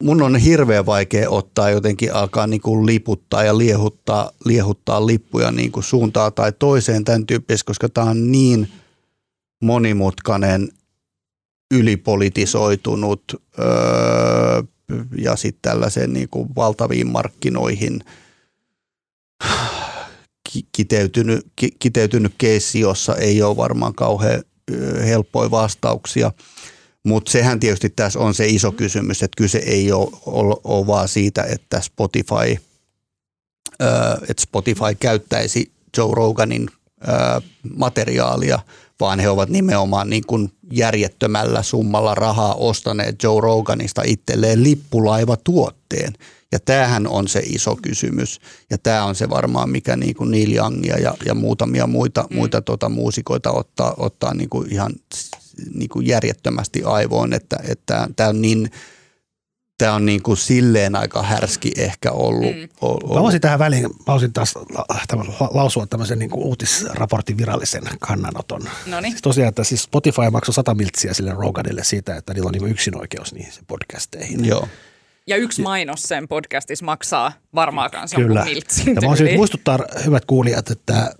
[0.04, 5.72] mun on hirveän vaikea ottaa jotenkin alkaa niin kuin liputtaa ja liehuttaa, liehuttaa lippuja niin
[5.72, 8.68] kuin suuntaan tai toiseen tämän tyyppisessä, koska tämä on niin–
[9.64, 10.70] monimutkainen,
[11.72, 13.24] ylipolitisoitunut
[13.60, 14.64] öö,
[15.18, 18.04] ja sitten tällaisen niin kuin valtaviin markkinoihin
[20.72, 21.47] kiteytynyt,
[21.80, 24.43] kiteytynyt keissi, jossa ei ole varmaan kauhean
[25.06, 26.32] helppoja vastauksia.
[27.10, 31.07] Mutta sehän tietysti tässä on se iso kysymys, että kyse ei ole, ole, ole vaan
[31.07, 32.57] siitä, että Spotify,
[34.30, 36.70] että Spotify käyttäisi Joe Roganin
[37.76, 38.60] materiaalia,
[38.99, 46.14] vaan he ovat nimenomaan niin kuin järjettömällä summalla rahaa ostaneet Joe Roganista itselleen lippulaivatuotteen.
[46.51, 48.39] Ja tämähän on se iso kysymys.
[48.70, 52.36] Ja tämä on se varmaan, mikä niin kuin Neil Youngia ja, ja muutamia muita, mm.
[52.36, 54.93] muita tota, muusikoita ottaa, ottaa niin kuin ihan
[55.74, 58.72] niin kuin järjettömästi aivoon, että, että tämä on niin–
[59.80, 62.55] tämä on niin kuin silleen aika härski ehkä ollut.
[62.55, 62.70] Mm.
[62.82, 63.14] ollut.
[63.16, 64.53] Mä voisin tähän väliin, mä voisin taas
[65.53, 68.62] lausua tämmöisen niin kuin uutisraportin virallisen kannanoton.
[68.86, 69.12] Noniin.
[69.12, 72.72] Siis tosiaan, että siis Spotify maksoi 100 miltsiä sille Roganille siitä, että niillä on niin
[72.72, 74.45] yksinoikeus niihin podcasteihin.
[74.45, 74.68] Joo.
[75.28, 78.45] Ja yksi mainos sen podcastissa maksaa varmaan kanssa Kyllä.
[78.45, 81.16] miltsin Ja mä voisin muistuttaa, hyvät kuulijat, että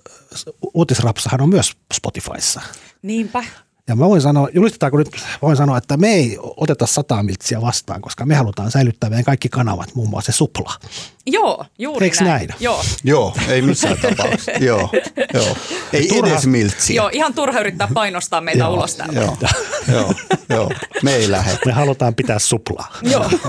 [0.74, 2.62] uutisrapsahan on myös Spotifyssa.
[3.02, 3.44] Niinpä.
[3.90, 5.10] Ja mä voin sanoa, julistetaanko nyt,
[5.42, 9.50] voin sanoa, että me ei oteta sata miltsiä vastaan, koska me halutaan säilyttää meidän kaikki
[9.50, 10.74] kanavat, muun muassa se supla.
[11.26, 12.48] Joo, juuri Eikö näin?
[12.48, 12.50] näin?
[12.60, 12.84] Joo.
[13.04, 14.52] joo, ei missään tapauksessa.
[14.52, 14.90] joo,
[15.34, 15.58] joo.
[15.94, 16.96] Ei turha, edes miltsiä.
[16.96, 19.20] Joo, ihan turha yrittää painostaa meitä joo, ulos täältä.
[19.20, 19.38] Joo,
[19.92, 20.14] joo,
[20.50, 20.72] joo,
[21.04, 21.58] me ei lähde.
[21.66, 22.94] Me halutaan pitää suplaa.
[23.02, 23.30] Joo.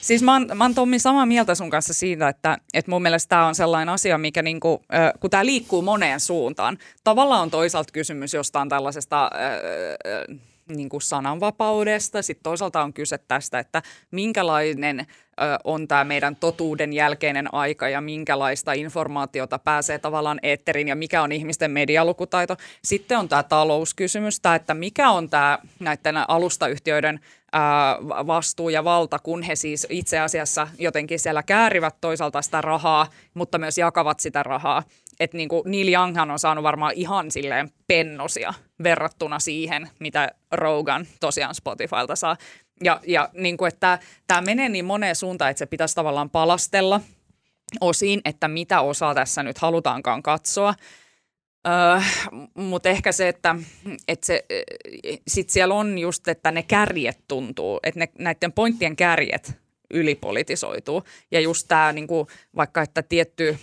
[0.00, 3.28] Siis mä oon, mä oon Tommi samaa mieltä sun kanssa siitä, että, että mun mielestä
[3.28, 4.82] tämä on sellainen asia, mikä niinku,
[5.20, 6.78] kun tämä liikkuu moneen suuntaan.
[7.04, 9.30] Tavallaan on toisaalta kysymys jostain tällaisesta...
[9.34, 12.22] Äh, niin kuin sananvapaudesta.
[12.22, 15.04] Sitten toisaalta on kyse tästä, että minkälainen ö,
[15.64, 21.32] on tämä meidän totuuden jälkeinen aika ja minkälaista informaatiota pääsee tavallaan eetteriin ja mikä on
[21.32, 22.56] ihmisten medialukutaito.
[22.84, 27.20] Sitten on tämä talouskysymys, tämä, että mikä on tämä näiden alustayhtiöiden
[28.26, 33.58] vastuu ja valta, kun he siis itse asiassa jotenkin siellä käärivät toisaalta sitä rahaa, mutta
[33.58, 34.82] myös jakavat sitä rahaa.
[35.20, 41.06] Että niin kuin Neil Younghan on saanut varmaan ihan silleen pennosia verrattuna siihen, mitä Rogan
[41.20, 42.36] tosiaan Spotifylta saa.
[42.84, 47.00] Ja, ja niin kuin, että tämä menee niin moneen suuntaan, että se pitäisi tavallaan palastella
[47.80, 50.74] osiin, että mitä osaa tässä nyt halutaankaan katsoa.
[51.66, 52.00] Öö,
[52.54, 53.56] Mutta ehkä se, että,
[54.08, 54.44] että se,
[55.28, 59.52] sit siellä on just, että ne kärjet tuntuu, että ne, näiden pointtien kärjet
[59.90, 61.02] ylipolitisoituu.
[61.30, 63.58] Ja just tämä niinku, vaikka, että tietty,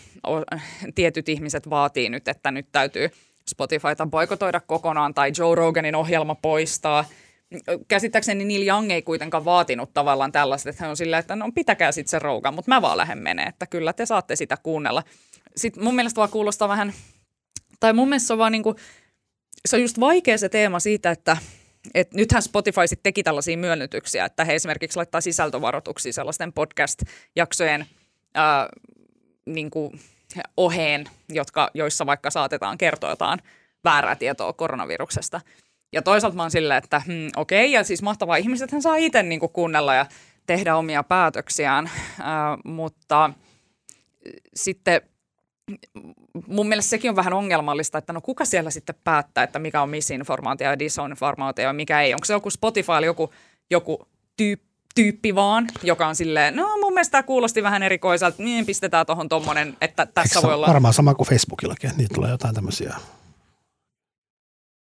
[0.95, 3.09] tietyt ihmiset vaatii nyt, että nyt täytyy
[3.47, 7.05] Spotifyta boikotoida kokonaan tai Joe Roganin ohjelma poistaa.
[7.87, 11.91] Käsittääkseni Neil Young ei kuitenkaan vaatinut tavallaan tällaista, että hän on silleen, että no pitäkää
[11.91, 15.03] sitten se Rogan, mutta mä vaan lähden menee, että kyllä te saatte sitä kuunnella.
[15.55, 16.93] Sitten mun mielestä vaan kuulostaa vähän–
[17.81, 18.75] tai mun mielestä se on vaan niin kuin,
[19.65, 21.37] se on just vaikea se teema siitä, että
[21.93, 27.85] et nythän Spotify sitten teki tällaisia myönnytyksiä, että he esimerkiksi laittaa sisältövaroituksia sellaisten podcast-jaksojen
[28.33, 28.69] ää,
[29.45, 29.99] niin kuin
[30.57, 33.39] oheen, jotka, joissa vaikka saatetaan kertoa jotain
[33.83, 35.41] väärää tietoa koronaviruksesta.
[35.93, 39.39] Ja toisaalta mä oon silleen, että hmm, okei, ja siis mahtavaa, ihmisethän saa itse niin
[39.39, 40.05] kuunnella ja
[40.45, 43.33] tehdä omia päätöksiään, ää, mutta
[44.55, 45.01] sitten
[46.47, 49.89] mun mielestä sekin on vähän ongelmallista, että no kuka siellä sitten päättää, että mikä on
[49.89, 52.13] misinformaatio ja disinformaatio ja mikä ei.
[52.13, 53.33] Onko se joku Spotify joku,
[53.71, 54.07] joku
[54.37, 54.71] tyyppi?
[54.95, 59.29] tyyppi vaan, joka on silleen, no mun mielestä tämä kuulosti vähän erikoiselta, niin pistetään tuohon
[59.29, 60.67] tommonen, että tässä Eikö voi olla...
[60.67, 62.95] Varmaan sama kuin Facebookillakin, että niitä tulee jotain tämmöisiä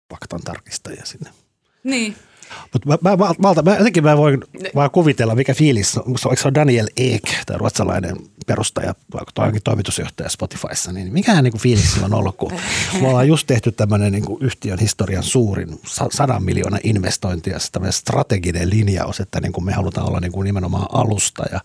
[0.10, 1.30] faktan tarkistajia sinne.
[1.84, 2.16] Niin.
[2.74, 4.44] Mutta mä, mä, mä, mä, jotenkin mä voin
[4.76, 8.16] vaan kuvitella, mikä fiilis, onko se on Daniel Ek, tämä ruotsalainen
[8.48, 8.96] perustaja,
[9.34, 12.52] toinkin toimitusjohtaja Spotifyssa, niin mikähän niin fiilis sillä on ollut, kun
[13.02, 15.80] me ollaan just tehty tämmöinen niin yhtiön historian suurin
[16.12, 20.46] sadan miljoonaa investointia, ja tämmöinen strateginen linjaus, että niin kuin me halutaan olla niin kuin
[20.46, 21.60] nimenomaan alusta ja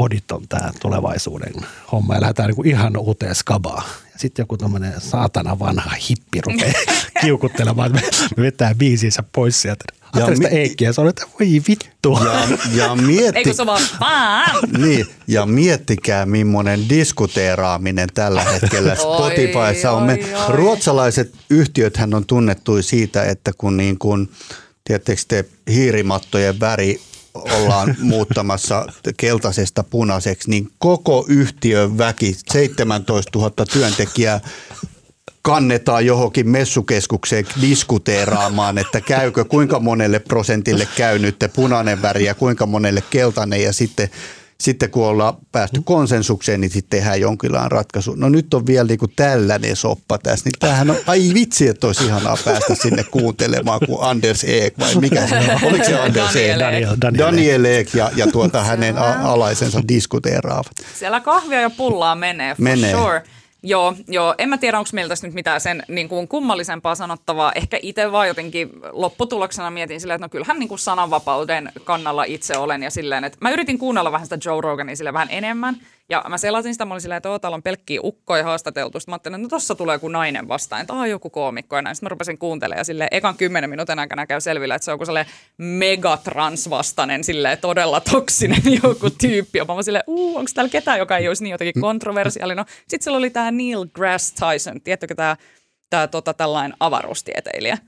[0.00, 1.52] podit on tämä tulevaisuuden
[1.92, 3.82] homma ja lähdetään niin kuin ihan uuteen skabaan.
[4.16, 6.72] Sitten joku tämmöinen saatana vanha hippi rupeaa
[7.20, 9.84] kiukuttelemaan, että me, vetää biisinsä pois sieltä.
[10.16, 12.18] Ja mi- Eikkiä, se on, että voi vittu.
[12.24, 13.38] Ja, ja mietti...
[13.38, 13.82] Eikö se vaan
[14.78, 20.02] Niin, ja miettikää millainen diskuteeraaminen tällä hetkellä Spotifyssa on.
[20.02, 24.30] Me, ruotsalaiset yhtiöthän on tunnettu siitä, että kun niin kuin,
[24.84, 27.00] tiedättekö te, hiirimattojen väri
[27.34, 34.40] ollaan muuttamassa keltaisesta punaiseksi, niin koko yhtiön väki, 17 000 työntekijää,
[35.42, 42.66] kannetaan johonkin messukeskukseen diskuteeraamaan, että käykö, kuinka monelle prosentille käy nyt punainen väri ja kuinka
[42.66, 44.10] monelle keltainen ja sitten
[44.60, 48.14] sitten kun ollaan päästy konsensukseen, niin sitten tehdään jonkinlainen ratkaisu.
[48.14, 51.86] No nyt on vielä niin kuin tällainen soppa tässä, niin tämähän on, ai vitsi, että
[51.86, 56.36] olisi ihanaa päästä sinne kuuntelemaan kuin Anders Eek vai mikä se on, oliko se Anders
[56.36, 56.58] Eek?
[56.58, 58.98] Daniel, Daniel, Daniel Eek ja, ja tuota hänen
[59.32, 60.72] alaisensa diskuteeraavat.
[60.98, 62.92] Siellä kahvia ja pullaa menee, for menee.
[62.92, 63.22] sure.
[63.62, 67.52] Joo, joo, en mä tiedä, onko meiltä nyt mitään sen niin kuin kummallisempaa sanottavaa.
[67.54, 72.56] Ehkä itse vaan jotenkin lopputuloksena mietin silleen, että no kyllähän niin kuin sananvapauden kannalla itse
[72.56, 75.76] olen ja silleen, että mä yritin kuunnella vähän sitä Joe Rogania sille vähän enemmän.
[76.10, 79.00] Ja mä selasin sitä, mä olin silleen, että täällä on pelkkiä ukkoja haastateltu.
[79.00, 81.96] Sitten mä ajattelin, että no tossa tulee joku nainen vastaan, että joku koomikko ja näin.
[81.96, 84.94] Sitten mä rupesin kuuntelemaan ja silleen ekan kymmenen minuutin aikana käy selville, että se on
[84.94, 89.58] joku sellainen megatransvastainen, silleen todella toksinen joku tyyppi.
[89.58, 92.56] Ja mä olin silleen, uu, onko täällä ketään, joka ei olisi niin jotenkin kontroversiaalinen.
[92.56, 95.36] No, sitten siellä oli tämä Neil Grass Tyson, tiedättekö tämä,
[95.90, 97.78] tämä tota, tällainen avaruustieteilijä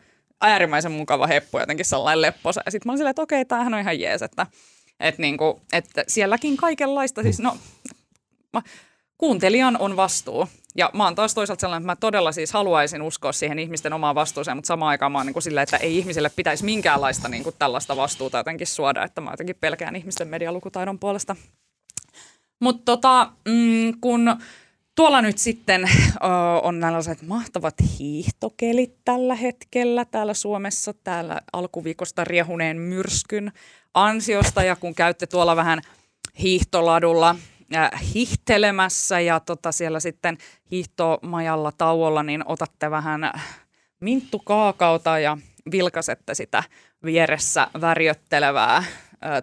[0.43, 2.62] äärimmäisen mukava heppu, jotenkin sellainen lepposa.
[2.64, 4.47] Ja sitten mä olin silleen, että okei, tämähän on ihan jees, että,
[5.01, 7.57] että, niinku, että sielläkin kaikenlaista, siis no,
[8.53, 8.63] mä,
[9.19, 10.49] kuuntelijan on vastuu.
[10.77, 14.15] Ja mä oon taas toisaalta sellainen, että mä todella siis haluaisin uskoa siihen ihmisten omaan
[14.15, 17.43] vastuuseen, mutta samaan aikaan mä oon niin kuin silleen, että ei ihmisille pitäisi minkäänlaista niin
[17.43, 21.37] kuin tällaista vastuuta jotenkin suoda, että mä jotenkin pelkään ihmisten medialukutaidon puolesta.
[22.61, 24.37] Mutta tota, mm, kun
[24.95, 25.91] Tuolla nyt sitten
[26.63, 33.53] on tällaiset mahtavat hiihtokelit tällä hetkellä täällä Suomessa, täällä alkuviikosta riehuneen myrskyn
[33.95, 34.63] ansiosta.
[34.63, 35.81] Ja kun käytte tuolla vähän
[36.43, 37.37] hiihtoladulla
[38.14, 40.39] hiihtelemässä ja tota siellä sitten
[40.70, 43.33] hiihtomajalla tauolla, niin otatte vähän
[44.01, 45.39] minttukaakauta ja
[45.73, 46.62] vilkasette sitä
[47.05, 48.87] vieressä värjöttelevää äh,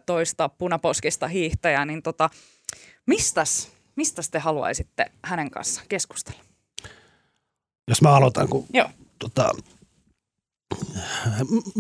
[0.06, 2.30] toista punaposkista hiihtäjää, niin tota,
[3.06, 6.40] mistäs Mistä te haluaisitte hänen kanssa keskustella?
[7.88, 8.90] Jos mä aloitan, kun Joo.
[9.20, 9.50] Tota,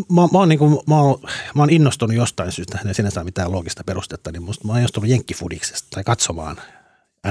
[0.10, 1.20] mä, mä, oon, niin kuin, mä, oon,
[1.56, 5.10] mä oon innostunut jostain syystä, ei sinänsä mitään loogista perustetta, niin musta, mä oon innostunut
[5.10, 6.62] jenkkifudiksesta tai katsomaan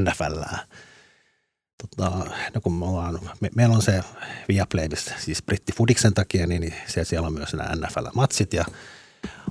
[0.00, 0.58] NFLää.
[1.78, 2.10] Tota,
[2.54, 4.00] no kun me ollaan, me, meillä on se
[4.48, 4.88] Viaplay,
[5.18, 8.64] siis brittifudiksen takia, niin, niin siellä, siellä on myös nämä NFL-matsit ja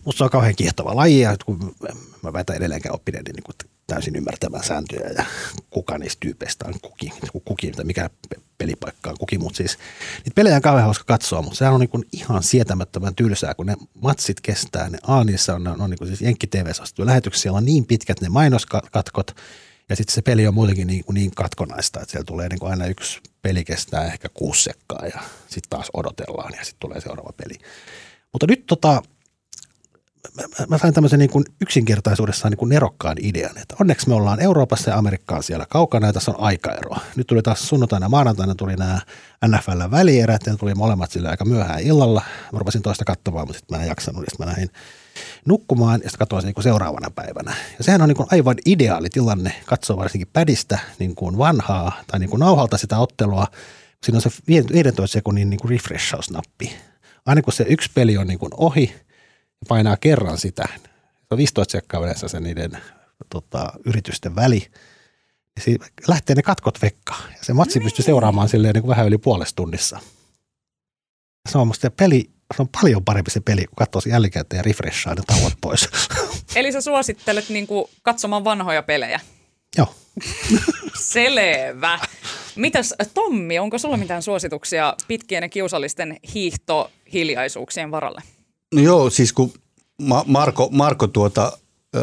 [0.05, 1.76] musta se on kauhean kiehtova laji ja kun
[2.24, 5.26] mä väitän edelleenkään oppineen, niin, niin täysin ymmärtämään sääntöjä ja
[5.70, 8.10] kuka niistä tyypeistä on kuki, kuki mikä
[8.58, 9.78] pelipaikka on kuki, mutta siis
[10.18, 13.76] niitä pelejä on kauhean hauska katsoa, mutta sehän on niin ihan sietämättömän tylsää, kun ne
[14.01, 17.86] matsit kestää, ne Aanissa on, on, on niin siis Jenkki tv lähetyksiä, siellä on niin
[17.86, 19.36] pitkät ne mainoskatkot,
[19.89, 23.20] ja sitten se peli on muutenkin niin, niin katkonaista, että siellä tulee niin aina yksi
[23.41, 27.55] peli kestää ehkä kuusi sekkaa ja sitten taas odotellaan ja sitten tulee seuraava peli.
[28.34, 29.01] Mutta nyt tota,
[30.36, 34.39] mä, mä sain tämmöisen niin kuin yksinkertaisuudessaan niin kuin nerokkaan idean, että onneksi me ollaan
[34.39, 36.95] Euroopassa ja Amerikkaan siellä kaukana ja tässä on aikaero.
[37.15, 38.99] Nyt tuli taas sunnuntaina ja maanantaina tuli nämä
[39.47, 42.21] NFL välierät ja tuli molemmat sille aika myöhään illalla.
[42.53, 44.69] Mä rupesin toista katsomaan, mutta sitten mä en jaksanut ja sitten mä lähdin
[45.45, 47.55] nukkumaan ja sitten katsoin niin seuraavana päivänä.
[47.78, 52.19] Ja sehän on niin kuin aivan ideaali tilanne katsoa varsinkin pädistä niin kuin vanhaa tai
[52.19, 53.47] niin kuin nauhalta sitä ottelua.
[54.03, 56.73] Siinä on se 15 sekunnin niin kuin refreshausnappi.
[57.25, 58.95] Aina kun se yksi peli on niin kuin ohi–
[59.68, 60.68] painaa kerran sitä,
[61.28, 62.78] se on 15 sekkaa yleensä se niiden
[63.30, 64.68] tota, yritysten väli,
[65.66, 67.32] niin lähtee ne katkot vekkaan.
[67.32, 69.99] Ja se matsi pystyy seuraamaan silleen niin kuin vähän yli puolesta tunnissa.
[71.49, 75.16] Se on musta peli, se on paljon parempi se peli, kun katsoo jälkikäteen ja refreshaa
[75.16, 75.89] ne tauot pois.
[76.55, 79.20] Eli sä suosittelet niin kuin katsomaan vanhoja pelejä?
[79.78, 79.95] Joo.
[81.01, 81.99] Selvä.
[82.55, 88.22] Mitäs Tommi, onko sulla mitään suosituksia pitkien ja kiusallisten hiihtohiljaisuuksien varalle?
[88.76, 89.53] No joo, siis kun
[90.26, 91.57] Marko, Marko, tuota,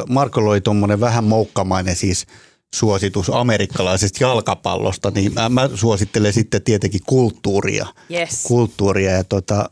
[0.09, 2.27] Marko loi tuommoinen vähän moukkamainen siis
[2.75, 7.87] suositus amerikkalaisesta jalkapallosta, niin mä, mä suosittelen sitten tietenkin kulttuuria.
[8.11, 8.43] Yes.
[8.43, 9.71] Kulttuuria ja tota,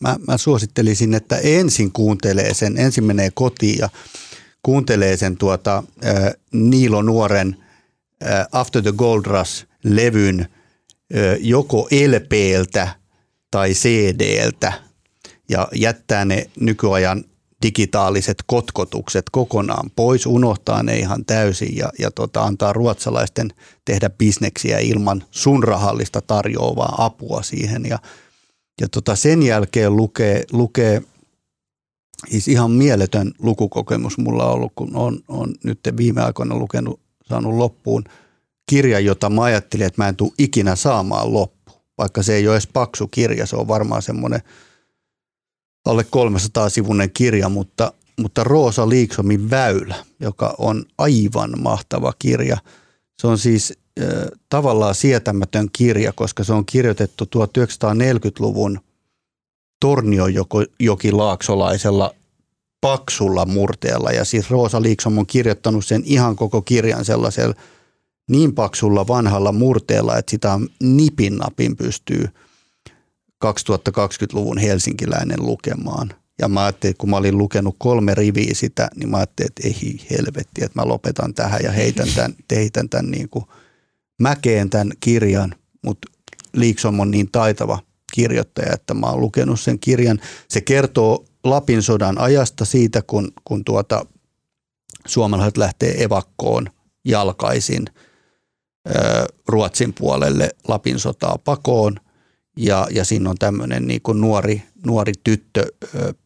[0.00, 3.88] mä, mä suosittelisin, että ensin kuuntelee sen, ensin menee kotiin ja
[4.62, 5.82] kuuntelee sen tuota,
[6.52, 7.56] Niilo Nuoren
[8.52, 10.46] After the Gold Rush-levyn
[11.40, 12.88] joko LPltä
[13.50, 14.72] tai CDltä–
[15.48, 17.24] ja jättää ne nykyajan
[17.62, 23.50] digitaaliset kotkotukset kokonaan pois, unohtaa ne ihan täysin ja, ja tota, antaa ruotsalaisten
[23.84, 27.84] tehdä bisneksiä ilman sun rahallista tarjoavaa apua siihen.
[27.86, 27.98] Ja,
[28.80, 31.02] ja tota, sen jälkeen lukee, lukee
[32.30, 37.54] siis ihan mieletön lukukokemus mulla on ollut, kun on, on nyt viime aikoina lukenut, saanut
[37.54, 38.04] loppuun
[38.70, 41.72] kirja, jota mä ajattelin, että mä en tule ikinä saamaan loppu.
[41.98, 44.40] Vaikka se ei ole edes paksu kirja, se on varmaan semmoinen–
[45.84, 52.58] alle 300 sivunen kirja, mutta, mutta Roosa Liiksomin väylä, joka on aivan mahtava kirja.
[53.18, 54.06] Se on siis äh,
[54.48, 58.80] tavallaan sietämätön kirja, koska se on kirjoitettu 1940-luvun
[59.84, 62.14] Tornionjoki-laaksolaisella
[62.80, 64.10] paksulla murteella.
[64.10, 67.54] Ja siis Roosa Liiksom on kirjoittanut sen ihan koko kirjan sellaisella
[68.30, 72.28] niin paksulla vanhalla murteella, että sitä nipin napin pystyy–
[73.44, 76.14] 2020-luvun helsinkiläinen lukemaan.
[76.38, 79.68] Ja mä ajattelin, että kun mä olin lukenut kolme riviä sitä, niin mä ajattelin, että
[79.68, 83.44] ei helvetti, että mä lopetan tähän ja heitän tämän, heitän tämän niin kuin
[84.20, 85.54] mäkeen tämän kirjan.
[85.82, 86.08] Mutta
[86.52, 87.78] Liiksom on niin taitava
[88.12, 90.20] kirjoittaja, että mä oon lukenut sen kirjan.
[90.48, 94.06] Se kertoo Lapin sodan ajasta siitä, kun, kun tuota,
[95.06, 96.66] suomalaiset lähtee evakkoon
[97.04, 97.84] jalkaisin
[99.48, 102.00] Ruotsin puolelle Lapin sotaa pakoon.
[102.56, 105.66] Ja, ja siinä on tämmöinen niin kuin nuori, nuori tyttö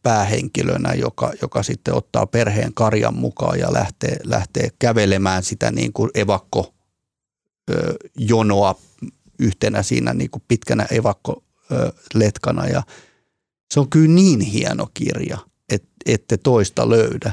[0.03, 6.11] päähenkilönä, joka, joka sitten ottaa perheen karjan mukaan ja lähtee, lähtee kävelemään sitä niin kuin
[6.15, 6.75] evakko
[8.17, 8.75] jonoa
[9.39, 12.67] yhtenä siinä niin kuin pitkänä evakkoletkana.
[12.67, 12.83] Ja
[13.75, 15.39] se on kyllä niin hieno kirja,
[15.69, 17.33] että ette toista löydä.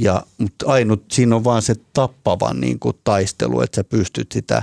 [0.00, 4.62] Ja, mutta ainut siinä on vaan se tappavan niin kuin taistelu, että sä pystyt sitä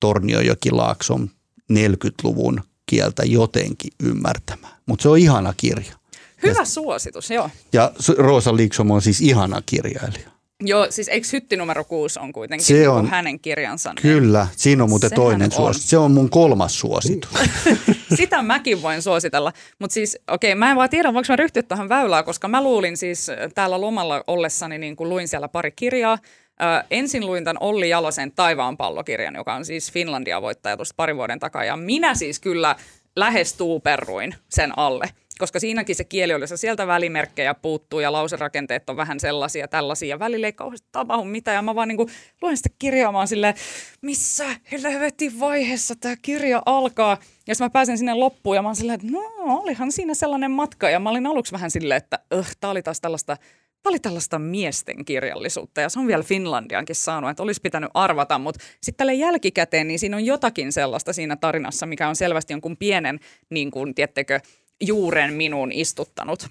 [0.00, 1.30] Torniojokilaakson
[1.72, 4.74] 40-luvun kieltä jotenkin ymmärtämään.
[4.86, 5.94] Mutta se on ihana kirja.
[6.42, 7.50] Hyvä ja, suositus, joo.
[7.72, 10.32] Ja Roosa Liksom on siis ihana kirjailija.
[10.64, 13.92] Joo, siis eikö hytti numero kuusi on kuitenkin se on, hänen kirjansa?
[13.92, 15.90] Niin kyllä, siinä on muuten toinen suositus.
[15.90, 17.30] Se on mun kolmas suositus.
[18.16, 19.52] Sitä mäkin voin suositella.
[19.78, 22.62] Mutta siis, okei, okay, mä en vaan tiedä, voinko mä ryhtyä tähän väylään, koska mä
[22.62, 26.18] luulin siis täällä lomalla ollessani, niin kuin luin siellä pari kirjaa.
[26.62, 31.16] Ö, ensin luin tämän Olli Jalosen Taivaan pallokirjan, joka on siis Finlandia voittaja tuosta parin
[31.16, 31.64] vuoden takaa.
[31.64, 32.76] Ja minä siis kyllä
[33.16, 35.08] lähes tuuperruin sen alle
[35.38, 40.18] koska siinäkin se kieli oli, sieltä välimerkkejä puuttuu ja lauserakenteet on vähän sellaisia tällaisia ja
[40.18, 42.10] välillä ei kauheasti tapahdu mitään ja mä vaan niin
[42.42, 43.54] luen sitä kirjaa, mä silleen,
[44.02, 48.76] missä helvetin vaiheessa tämä kirja alkaa ja sitten mä pääsen sinne loppuun ja mä oon
[48.76, 52.56] silleen, että no olihan siinä sellainen matka ja mä olin aluksi vähän silleen, että öh,
[52.60, 53.36] tää oli taas tällaista
[53.82, 58.38] Tämä oli tällaista miesten kirjallisuutta ja se on vielä Finlandiankin saanut, että olisi pitänyt arvata,
[58.38, 62.76] mutta sitten tälle jälkikäteen, niin siinä on jotakin sellaista siinä tarinassa, mikä on selvästi jonkun
[62.76, 64.40] pienen, niin kuin, tiettekö,
[64.80, 66.46] juuren minuun istuttanut.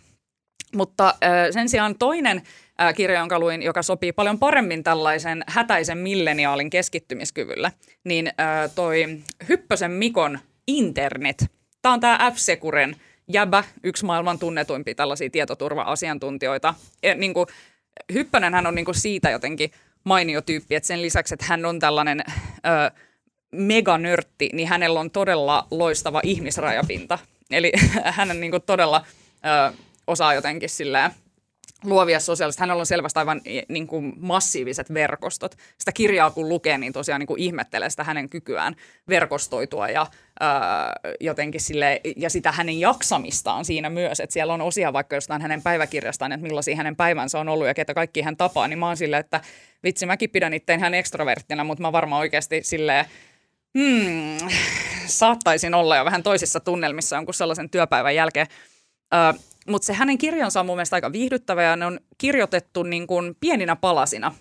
[0.75, 1.15] Mutta
[1.51, 2.41] sen sijaan toinen
[2.95, 7.71] kirja, jonka luin, joka sopii paljon paremmin tällaisen hätäisen milleniaalin keskittymiskyvyllä,
[8.03, 8.31] niin
[8.75, 11.45] toi Hyppösen Mikon Internet.
[11.81, 12.95] Tämä on tämä F-Securen
[13.27, 16.73] jäbä, yksi maailman tunnetuimpia tällaisia tietoturva-asiantuntijoita.
[17.03, 17.47] Ja, niin kuin,
[18.13, 19.71] Hyppönen hän on niin kuin siitä jotenkin
[20.03, 22.91] mainio tyyppi, että sen lisäksi, että hän on tällainen ö,
[23.51, 27.19] meganörtti, niin hänellä on todella loistava ihmisrajapinta.
[27.51, 27.71] Eli
[28.17, 29.05] hän on niin kuin todella
[29.69, 29.73] ö,
[30.07, 31.11] osaa jotenkin silleen
[31.83, 32.61] luovia sosiaalisesti.
[32.61, 35.55] Hänellä on selvästi aivan niin kuin massiiviset verkostot.
[35.77, 38.75] Sitä kirjaa kun lukee, niin tosiaan niin kuin ihmettelee sitä hänen kykyään
[39.09, 40.01] verkostoitua ja
[40.41, 40.45] ö,
[41.19, 45.61] jotenkin sille, ja sitä hänen jaksamistaan siinä myös, että siellä on osia vaikka jostain hänen
[45.61, 48.97] päiväkirjastaan, että millaisia hänen päivänsä on ollut ja ketä kaikki hän tapaa, niin mä oon
[48.97, 49.41] silleen, että
[49.83, 53.05] vitsi mäkin pidän itse hän ekstroverttina, mutta mä varmaan oikeasti silleen,
[53.79, 54.49] hmm,
[55.05, 58.47] saattaisin olla jo vähän toisissa tunnelmissa jonkun sellaisen työpäivän jälkeen.
[59.13, 63.07] Ö, mutta se hänen kirjansa on mun mielestä aika viihdyttävä ja ne on kirjoitettu niin
[63.07, 64.35] kuin pieninä palasina.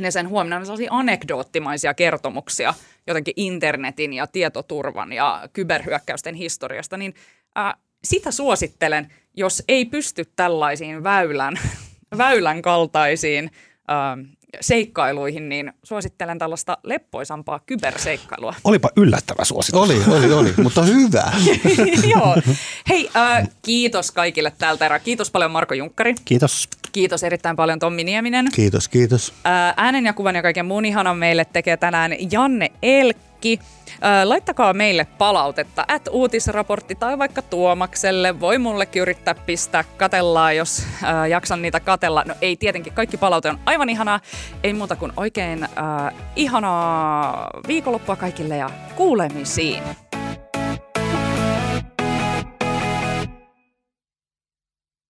[0.00, 2.74] Ne sen huomenna on sellaisia anekdoottimaisia kertomuksia
[3.06, 7.14] jotenkin internetin ja tietoturvan ja kyberhyökkäysten historiasta, niin
[7.58, 7.74] äh,
[8.04, 11.54] sitä suosittelen, jos ei pysty tällaisiin väylän,
[12.18, 13.50] väylän kaltaisiin
[13.90, 18.54] äh, seikkailuihin, niin suosittelen tällaista leppoisampaa kyberseikkailua.
[18.64, 19.80] Olipa yllättävä suositus.
[19.80, 21.32] Oli, oli, oli, mutta hyvä.
[22.14, 22.36] Joo.
[22.88, 24.98] Hei, äh, kiitos kaikille täältä erää.
[24.98, 26.14] Kiitos paljon Marko Junkkari.
[26.24, 26.68] Kiitos.
[26.92, 28.46] Kiitos erittäin paljon Tommi Nieminen.
[28.54, 29.34] Kiitos, kiitos.
[29.46, 32.72] Äh, äänen ja kuvan ja kaiken muun ihanan meille tekee tänään Janne
[33.40, 33.60] Elkki.
[34.24, 38.40] Laittakaa meille palautetta, at uutisraportti tai vaikka Tuomakselle.
[38.40, 40.86] Voi mullekin yrittää pistää katellaan, jos
[41.30, 42.24] jaksan niitä katella.
[42.26, 44.20] No ei tietenkin, kaikki palaute on aivan ihanaa.
[44.62, 49.82] Ei muuta kuin oikein äh, ihanaa viikonloppua kaikille ja kuulemisiin.